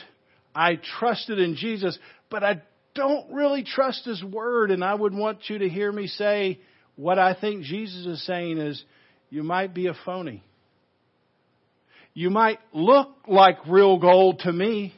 I 0.53 0.77
trusted 0.99 1.39
in 1.39 1.55
Jesus, 1.55 1.97
but 2.29 2.43
I 2.43 2.61
don't 2.95 3.33
really 3.33 3.63
trust 3.63 4.05
His 4.05 4.21
Word, 4.23 4.71
and 4.71 4.83
I 4.83 4.93
would 4.93 5.13
want 5.13 5.49
you 5.49 5.59
to 5.59 5.69
hear 5.69 5.91
me 5.91 6.07
say 6.07 6.59
what 6.95 7.17
I 7.17 7.33
think 7.33 7.63
Jesus 7.63 8.05
is 8.05 8.25
saying 8.25 8.57
is, 8.57 8.83
you 9.29 9.43
might 9.43 9.73
be 9.73 9.87
a 9.87 9.93
phony. 10.05 10.43
You 12.13 12.29
might 12.29 12.59
look 12.73 13.09
like 13.27 13.57
real 13.67 13.97
gold 13.97 14.39
to 14.39 14.51
me. 14.51 14.93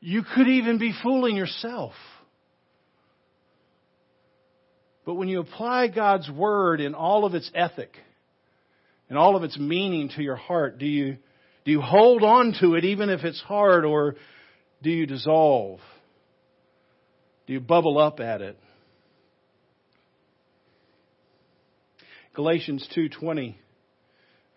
You 0.00 0.22
could 0.34 0.46
even 0.46 0.78
be 0.78 0.92
fooling 1.02 1.34
yourself. 1.34 1.94
But 5.06 5.14
when 5.14 5.28
you 5.28 5.40
apply 5.40 5.88
God's 5.88 6.30
Word 6.30 6.80
in 6.80 6.94
all 6.94 7.24
of 7.24 7.34
its 7.34 7.50
ethic, 7.54 7.90
and 9.14 9.18
all 9.20 9.36
of 9.36 9.44
its 9.44 9.56
meaning 9.56 10.08
to 10.08 10.24
your 10.24 10.34
heart? 10.34 10.76
Do 10.76 10.86
you, 10.86 11.18
do 11.64 11.70
you 11.70 11.80
hold 11.80 12.24
on 12.24 12.52
to 12.58 12.74
it 12.74 12.84
even 12.84 13.10
if 13.10 13.22
it's 13.22 13.40
hard 13.40 13.84
or 13.84 14.16
do 14.82 14.90
you 14.90 15.06
dissolve? 15.06 15.78
Do 17.46 17.52
you 17.52 17.60
bubble 17.60 17.96
up 17.96 18.18
at 18.18 18.42
it? 18.42 18.58
Galatians 22.34 22.88
2:20 22.96 23.54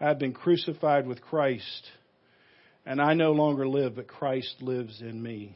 I 0.01 0.07
have 0.07 0.17
been 0.17 0.33
crucified 0.33 1.05
with 1.05 1.21
Christ 1.21 1.91
and 2.83 2.99
I 2.99 3.13
no 3.13 3.33
longer 3.33 3.67
live 3.67 3.93
but 3.97 4.07
Christ 4.07 4.63
lives 4.63 5.01
in 5.01 5.21
me. 5.21 5.55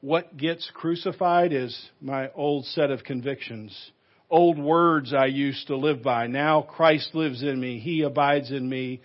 What 0.00 0.38
gets 0.38 0.70
crucified 0.72 1.52
is 1.52 1.90
my 2.00 2.30
old 2.34 2.64
set 2.64 2.90
of 2.90 3.04
convictions 3.04 3.90
old 4.30 4.58
words 4.58 5.14
I 5.14 5.26
used 5.26 5.68
to 5.68 5.76
live 5.76 6.02
by. 6.02 6.26
Now 6.26 6.62
Christ 6.62 7.14
lives 7.14 7.42
in 7.42 7.60
me. 7.60 7.78
He 7.78 8.02
abides 8.02 8.50
in 8.50 8.68
me 8.68 9.00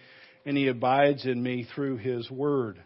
and 0.46 0.58
he 0.58 0.68
abides 0.68 1.26
in 1.26 1.42
me 1.42 1.68
through 1.76 1.98
his 1.98 2.30
word. 2.32 2.82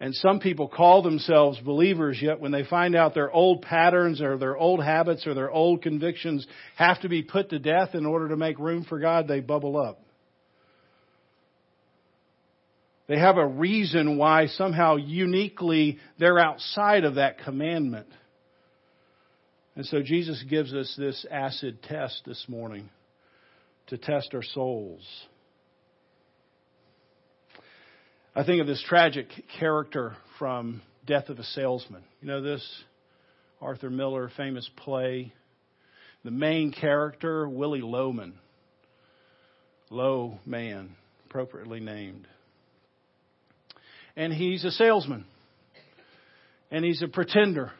And 0.00 0.14
some 0.14 0.38
people 0.38 0.68
call 0.68 1.02
themselves 1.02 1.58
believers, 1.58 2.20
yet 2.22 2.40
when 2.40 2.52
they 2.52 2.62
find 2.62 2.94
out 2.94 3.14
their 3.14 3.32
old 3.32 3.62
patterns 3.62 4.20
or 4.20 4.38
their 4.38 4.56
old 4.56 4.82
habits 4.82 5.26
or 5.26 5.34
their 5.34 5.50
old 5.50 5.82
convictions 5.82 6.46
have 6.76 7.00
to 7.00 7.08
be 7.08 7.22
put 7.22 7.50
to 7.50 7.58
death 7.58 7.94
in 7.94 8.06
order 8.06 8.28
to 8.28 8.36
make 8.36 8.60
room 8.60 8.84
for 8.88 9.00
God, 9.00 9.26
they 9.26 9.40
bubble 9.40 9.76
up. 9.76 10.00
They 13.08 13.18
have 13.18 13.38
a 13.38 13.46
reason 13.46 14.18
why 14.18 14.46
somehow 14.46 14.96
uniquely 14.96 15.98
they're 16.18 16.38
outside 16.38 17.04
of 17.04 17.16
that 17.16 17.42
commandment. 17.42 18.06
And 19.78 19.86
so 19.86 20.02
Jesus 20.02 20.44
gives 20.50 20.74
us 20.74 20.94
this 20.98 21.24
acid 21.30 21.82
test 21.82 22.24
this 22.26 22.44
morning 22.48 22.90
to 23.86 23.96
test 23.96 24.34
our 24.34 24.42
souls. 24.42 25.00
I 28.36 28.44
think 28.44 28.60
of 28.60 28.66
this 28.66 28.84
tragic 28.86 29.28
character 29.58 30.16
from 30.38 30.82
Death 31.06 31.30
of 31.30 31.38
a 31.38 31.44
Salesman. 31.44 32.02
You 32.20 32.28
know 32.28 32.42
this? 32.42 32.62
Arthur 33.62 33.88
Miller, 33.88 34.30
famous 34.36 34.68
play. 34.76 35.32
The 36.24 36.30
main 36.30 36.72
character, 36.72 37.48
Willy 37.48 37.80
Loman. 37.80 38.34
Low 39.88 40.38
man, 40.44 40.96
appropriately 41.24 41.80
named 41.80 42.26
and 44.18 44.32
he's 44.32 44.64
a 44.64 44.72
salesman. 44.72 45.24
And 46.70 46.84
he's 46.84 47.00
a 47.02 47.08
pretender. 47.08 47.70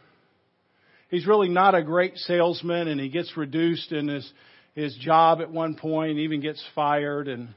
He's 1.09 1.27
really 1.27 1.49
not 1.49 1.75
a 1.75 1.83
great 1.83 2.17
salesman 2.17 2.89
and 2.89 3.01
he 3.01 3.09
gets 3.09 3.37
reduced 3.37 3.93
in 3.93 4.09
his, 4.09 4.33
his 4.75 4.95
job 4.97 5.41
at 5.41 5.51
one 5.51 5.75
point, 5.75 6.19
even 6.19 6.41
gets 6.41 6.63
fired 6.75 7.29
and 7.29 7.49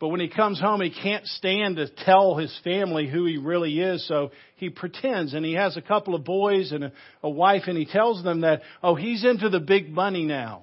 but 0.00 0.08
when 0.08 0.20
he 0.20 0.28
comes 0.28 0.58
home, 0.58 0.80
he 0.80 0.90
can't 0.90 1.26
stand 1.26 1.76
to 1.76 1.86
tell 1.86 2.34
his 2.34 2.58
family 2.64 3.06
who 3.06 3.26
he 3.26 3.36
really 3.36 3.78
is, 3.78 4.08
so 4.08 4.30
he 4.56 4.70
pretends. 4.70 5.34
And 5.34 5.44
he 5.44 5.52
has 5.52 5.76
a 5.76 5.82
couple 5.82 6.14
of 6.14 6.24
boys 6.24 6.72
and 6.72 6.84
a, 6.84 6.92
a 7.22 7.28
wife, 7.28 7.64
and 7.66 7.76
he 7.76 7.84
tells 7.84 8.24
them 8.24 8.40
that, 8.40 8.62
oh, 8.82 8.94
he's 8.94 9.26
into 9.26 9.50
the 9.50 9.60
big 9.60 9.90
money 9.90 10.24
now. 10.24 10.62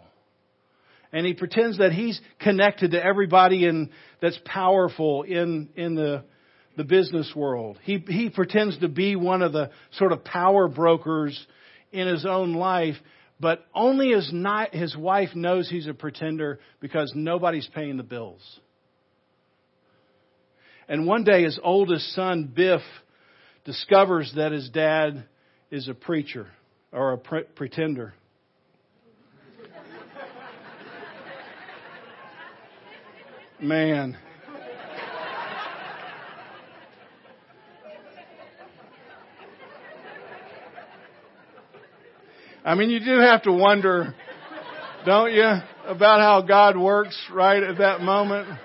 And 1.14 1.24
he 1.24 1.36
pretends 1.36 1.78
that 1.78 1.92
he's 1.92 2.20
connected 2.40 2.92
to 2.92 3.04
everybody 3.04 3.66
in, 3.66 3.92
that's 4.24 4.40
powerful 4.44 5.22
in, 5.22 5.70
in 5.76 5.94
the, 5.94 6.24
the 6.76 6.84
business 6.84 7.32
world. 7.36 7.78
He, 7.84 8.04
he 8.08 8.32
pretends 8.32 8.80
to 8.80 8.88
be 8.88 9.16
one 9.16 9.44
of 9.44 9.54
the 9.54 9.70
sort 9.94 10.14
of 10.14 10.24
power 10.24 10.68
brokers 10.68 11.40
in 11.98 12.08
his 12.08 12.26
own 12.26 12.54
life, 12.54 12.96
but 13.40 13.66
only 13.74 14.12
his, 14.12 14.30
not, 14.32 14.74
his 14.74 14.96
wife 14.96 15.30
knows 15.36 15.70
he's 15.70 15.88
a 15.88 15.94
pretender 15.94 16.60
because 16.80 17.12
nobody's 17.16 17.68
paying 17.74 17.98
the 17.98 18.04
bills. 18.04 18.42
And 20.88 21.06
one 21.06 21.24
day 21.24 21.44
his 21.44 21.60
oldest 21.62 22.14
son, 22.14 22.52
Biff, 22.56 22.82
discovers 23.66 24.32
that 24.36 24.52
his 24.52 24.70
dad 24.70 25.26
is 25.70 25.88
a 25.88 25.94
preacher 25.94 26.48
or 26.92 27.14
a 27.14 27.18
pre- 27.18 27.44
pretender. 27.44 28.14
Man, 33.60 34.18
I 42.68 42.76
mean, 42.76 42.90
you 42.90 43.00
do 43.00 43.20
have 43.20 43.44
to 43.44 43.54
wonder, 43.54 44.14
don't 45.06 45.32
you, 45.32 45.50
about 45.86 46.20
how 46.20 46.44
God 46.46 46.76
works 46.76 47.18
right 47.32 47.64
at 47.64 47.78
that 47.78 48.02
moment? 48.02 48.60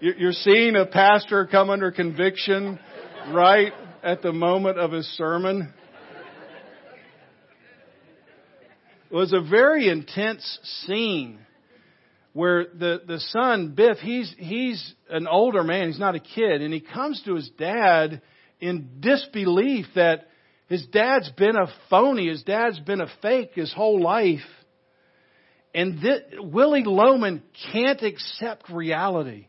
You're 0.00 0.32
seeing 0.32 0.74
a 0.74 0.86
pastor 0.86 1.44
come 1.44 1.68
under 1.68 1.92
conviction 1.92 2.80
right 3.34 3.74
at 4.02 4.22
the 4.22 4.32
moment 4.32 4.78
of 4.78 4.92
his 4.92 5.06
sermon. 5.18 5.74
It 9.10 9.14
was 9.14 9.34
a 9.34 9.42
very 9.42 9.90
intense 9.90 10.58
scene 10.86 11.40
where 12.32 12.64
the, 12.64 13.02
the 13.06 13.20
son, 13.20 13.74
Biff, 13.76 13.98
he's, 13.98 14.34
he's 14.38 14.94
an 15.10 15.26
older 15.26 15.62
man, 15.62 15.88
he's 15.88 16.00
not 16.00 16.14
a 16.14 16.20
kid, 16.20 16.62
and 16.62 16.72
he 16.72 16.80
comes 16.80 17.20
to 17.26 17.34
his 17.34 17.50
dad 17.58 18.22
in 18.58 19.00
disbelief 19.00 19.84
that 19.96 20.28
his 20.68 20.86
dad's 20.86 21.30
been 21.30 21.56
a 21.56 21.66
phony. 21.88 22.28
His 22.28 22.42
dad's 22.42 22.78
been 22.80 23.00
a 23.00 23.08
fake 23.22 23.52
his 23.54 23.72
whole 23.72 24.00
life. 24.02 24.40
And 25.74 26.00
this, 26.02 26.22
Willy 26.38 26.84
Loman 26.84 27.42
can't 27.72 28.02
accept 28.02 28.68
reality. 28.70 29.46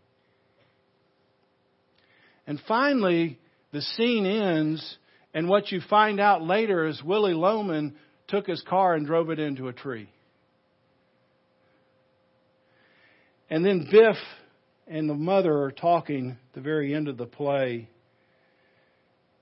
And 2.47 2.59
finally, 2.67 3.37
the 3.71 3.81
scene 3.81 4.25
ends, 4.25 4.97
and 5.33 5.47
what 5.47 5.71
you 5.71 5.81
find 5.89 6.19
out 6.19 6.41
later 6.41 6.87
is 6.87 7.03
Willy 7.03 7.33
Loman 7.33 7.95
took 8.27 8.47
his 8.47 8.61
car 8.67 8.95
and 8.95 9.05
drove 9.05 9.29
it 9.29 9.39
into 9.39 9.67
a 9.67 9.73
tree. 9.73 10.09
And 13.49 13.65
then 13.65 13.87
Biff 13.91 14.17
and 14.87 15.09
the 15.09 15.15
mother 15.15 15.63
are 15.63 15.71
talking 15.71 16.31
at 16.31 16.55
the 16.55 16.61
very 16.61 16.95
end 16.95 17.07
of 17.07 17.17
the 17.17 17.25
play. 17.25 17.89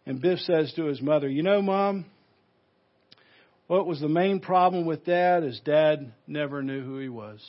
And 0.08 0.22
Biff 0.22 0.39
says 0.39 0.72
to 0.78 0.86
his 0.86 1.02
mother, 1.02 1.28
You 1.28 1.43
know, 1.43 1.62
Mom, 1.62 2.06
what 3.67 3.86
was 3.86 4.00
the 4.00 4.08
main 4.08 4.39
problem 4.39 4.86
with 4.86 5.04
Dad 5.04 5.43
is 5.43 5.60
Dad 5.60 6.13
never 6.26 6.63
knew 6.63 6.82
who 6.82 6.98
he 6.98 7.10
was. 7.10 7.46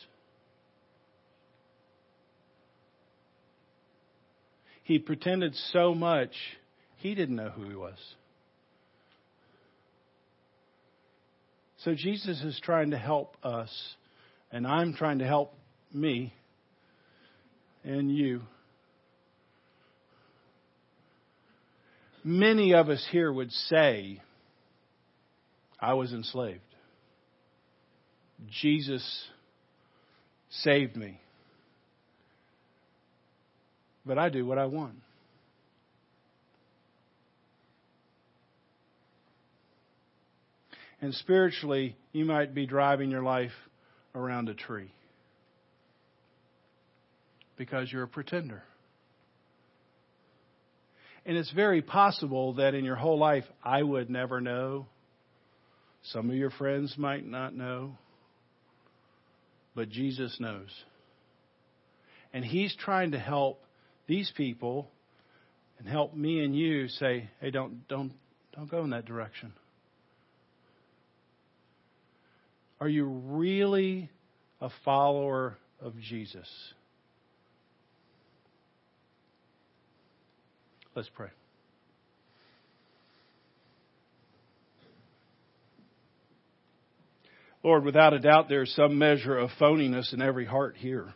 He 4.83 4.99
pretended 4.99 5.55
so 5.71 5.95
much, 5.95 6.33
he 6.97 7.15
didn't 7.15 7.37
know 7.37 7.51
who 7.51 7.69
he 7.69 7.77
was. 7.77 7.99
So 11.85 11.95
Jesus 11.95 12.43
is 12.43 12.59
trying 12.61 12.91
to 12.91 12.99
help 12.99 13.37
us, 13.45 13.71
and 14.51 14.67
I'm 14.67 14.95
trying 14.95 15.21
to 15.21 15.27
help 15.27 15.55
me 15.93 16.35
and 17.85 18.11
you 18.11 18.43
Many 22.31 22.75
of 22.75 22.91
us 22.91 23.09
here 23.11 23.33
would 23.33 23.51
say, 23.51 24.21
I 25.81 25.95
was 25.95 26.13
enslaved. 26.13 26.61
Jesus 28.51 29.25
saved 30.51 30.95
me. 30.95 31.23
But 34.05 34.19
I 34.19 34.29
do 34.29 34.45
what 34.45 34.59
I 34.59 34.67
want. 34.67 34.97
And 41.01 41.15
spiritually, 41.15 41.97
you 42.13 42.27
might 42.27 42.55
be 42.55 42.67
driving 42.67 43.11
your 43.11 43.23
life 43.23 43.53
around 44.15 44.51
a 44.51 44.55
tree 44.55 44.93
because 47.57 47.91
you're 47.91 48.03
a 48.03 48.09
pretender. 48.09 48.65
And 51.29 51.37
it's 51.37 51.51
very 51.51 51.83
possible 51.83 52.55
that 52.55 52.75
in 52.75 52.87
your 52.87 52.97
whole 52.97 53.19
life, 53.19 53.45
I 53.63 53.83
would 53.83 54.09
never 54.09 54.41
know. 54.41 54.87
Some 56.05 56.31
of 56.31 56.37
your 56.37 56.49
friends 56.49 56.95
might 56.97 57.27
not 57.27 57.55
know. 57.55 57.99
But 59.75 59.91
Jesus 59.91 60.35
knows. 60.41 60.71
And 62.33 62.43
He's 62.43 62.75
trying 62.75 63.11
to 63.11 63.19
help 63.19 63.63
these 64.07 64.33
people 64.39 64.89
and 65.79 65.87
help 65.87 66.15
me 66.15 66.43
and 66.43 66.57
you 66.57 66.89
say, 66.89 67.29
hey, 67.43 67.51
don't, 67.51 67.87
don't, 67.89 68.13
don't 68.57 68.71
go 68.71 68.83
in 68.85 68.91
that 68.91 69.05
direction. 69.05 69.53
Are 72.81 72.89
you 72.89 73.05
really 73.05 74.09
a 74.63 74.71
follower 74.83 75.59
of 75.79 75.93
Jesus? 76.01 76.49
Let's 80.99 81.11
pray. 81.11 81.29
Lord, 87.63 87.85
without 87.85 88.15
a 88.15 88.19
doubt, 88.19 88.49
there's 88.49 88.75
some 88.75 88.99
measure 88.99 89.39
of 89.39 89.51
phoniness 89.61 90.13
in 90.13 90.21
every 90.21 90.45
heart 90.45 90.75
here. 90.77 91.15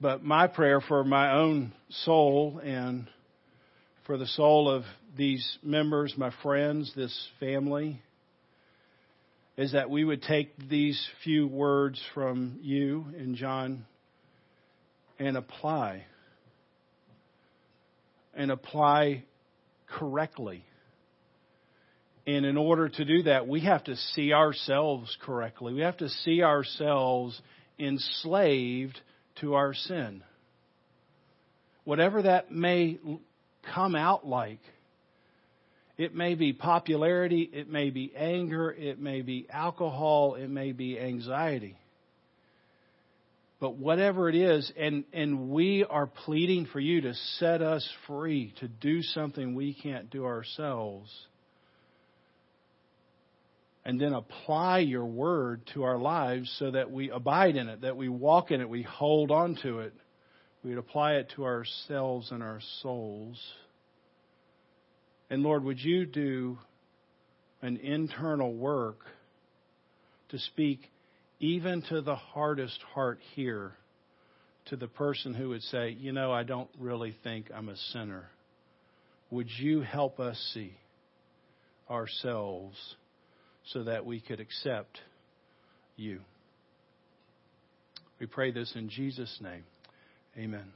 But 0.00 0.24
my 0.24 0.46
prayer 0.46 0.80
for 0.80 1.04
my 1.04 1.32
own 1.32 1.74
soul 1.90 2.62
and 2.64 3.10
for 4.06 4.16
the 4.16 4.26
soul 4.28 4.70
of 4.70 4.84
these 5.18 5.58
members, 5.62 6.14
my 6.16 6.32
friends, 6.42 6.90
this 6.96 7.28
family, 7.40 8.00
is 9.58 9.72
that 9.72 9.90
we 9.90 10.02
would 10.02 10.22
take 10.22 10.54
these 10.70 10.98
few 11.22 11.46
words 11.46 12.00
from 12.14 12.58
you 12.62 13.04
in 13.18 13.34
John 13.34 13.84
and 15.18 15.36
apply 15.36 16.06
and 18.38 18.50
apply 18.50 19.24
correctly 19.86 20.64
And 22.26 22.44
in 22.44 22.58
order 22.58 22.90
to 22.90 23.04
do 23.06 23.22
that, 23.22 23.48
we 23.48 23.60
have 23.60 23.84
to 23.84 23.96
see 23.96 24.34
ourselves 24.34 25.16
correctly. 25.22 25.72
We 25.72 25.80
have 25.80 25.96
to 25.98 26.10
see 26.10 26.42
ourselves 26.42 27.40
enslaved 27.78 29.00
to 29.40 29.54
our 29.54 29.72
sin. 29.72 30.22
Whatever 31.84 32.20
that 32.22 32.52
may 32.52 32.98
come 33.74 33.94
out 33.94 34.26
like. 34.26 34.60
It 35.96 36.14
may 36.14 36.34
be 36.34 36.52
popularity, 36.52 37.48
it 37.50 37.68
may 37.68 37.88
be 37.88 38.12
anger, 38.14 38.70
it 38.70 39.00
may 39.00 39.22
be 39.22 39.46
alcohol, 39.50 40.34
it 40.34 40.48
may 40.48 40.72
be 40.72 41.00
anxiety. 41.00 41.76
But 43.60 43.76
whatever 43.76 44.28
it 44.28 44.36
is, 44.36 44.70
and, 44.76 45.04
and 45.12 45.50
we 45.50 45.84
are 45.88 46.06
pleading 46.06 46.66
for 46.66 46.78
you 46.78 47.00
to 47.00 47.14
set 47.38 47.60
us 47.60 47.88
free, 48.06 48.54
to 48.60 48.68
do 48.68 49.02
something 49.02 49.54
we 49.54 49.74
can't 49.74 50.10
do 50.10 50.26
ourselves. 50.26 51.12
And 53.84 54.00
then 54.00 54.12
apply 54.12 54.80
your 54.80 55.06
word 55.06 55.62
to 55.74 55.82
our 55.82 55.98
lives 55.98 56.54
so 56.58 56.70
that 56.70 56.90
we 56.92 57.10
abide 57.10 57.56
in 57.56 57.68
it, 57.68 57.80
that 57.80 57.96
we 57.96 58.08
walk 58.08 58.52
in 58.52 58.60
it, 58.60 58.68
we 58.68 58.82
hold 58.82 59.32
on 59.32 59.56
to 59.62 59.80
it. 59.80 59.94
We'd 60.62 60.78
apply 60.78 61.14
it 61.14 61.32
to 61.34 61.44
ourselves 61.44 62.30
and 62.30 62.42
our 62.42 62.60
souls. 62.82 63.42
And 65.30 65.42
Lord, 65.42 65.64
would 65.64 65.80
you 65.80 66.06
do 66.06 66.58
an 67.62 67.76
internal 67.78 68.54
work 68.54 69.00
to 70.28 70.38
speak 70.38 70.80
even 71.40 71.82
to 71.88 72.00
the 72.00 72.16
hardest 72.16 72.80
heart 72.94 73.20
here, 73.34 73.72
to 74.66 74.76
the 74.76 74.88
person 74.88 75.34
who 75.34 75.50
would 75.50 75.62
say, 75.62 75.90
You 75.90 76.12
know, 76.12 76.32
I 76.32 76.42
don't 76.42 76.68
really 76.78 77.16
think 77.22 77.50
I'm 77.54 77.68
a 77.68 77.76
sinner. 77.92 78.28
Would 79.30 79.48
you 79.58 79.80
help 79.80 80.20
us 80.20 80.38
see 80.54 80.72
ourselves 81.90 82.76
so 83.72 83.84
that 83.84 84.04
we 84.04 84.20
could 84.20 84.40
accept 84.40 84.98
you? 85.96 86.20
We 88.18 88.26
pray 88.26 88.50
this 88.50 88.72
in 88.74 88.88
Jesus' 88.88 89.38
name. 89.40 89.64
Amen. 90.36 90.72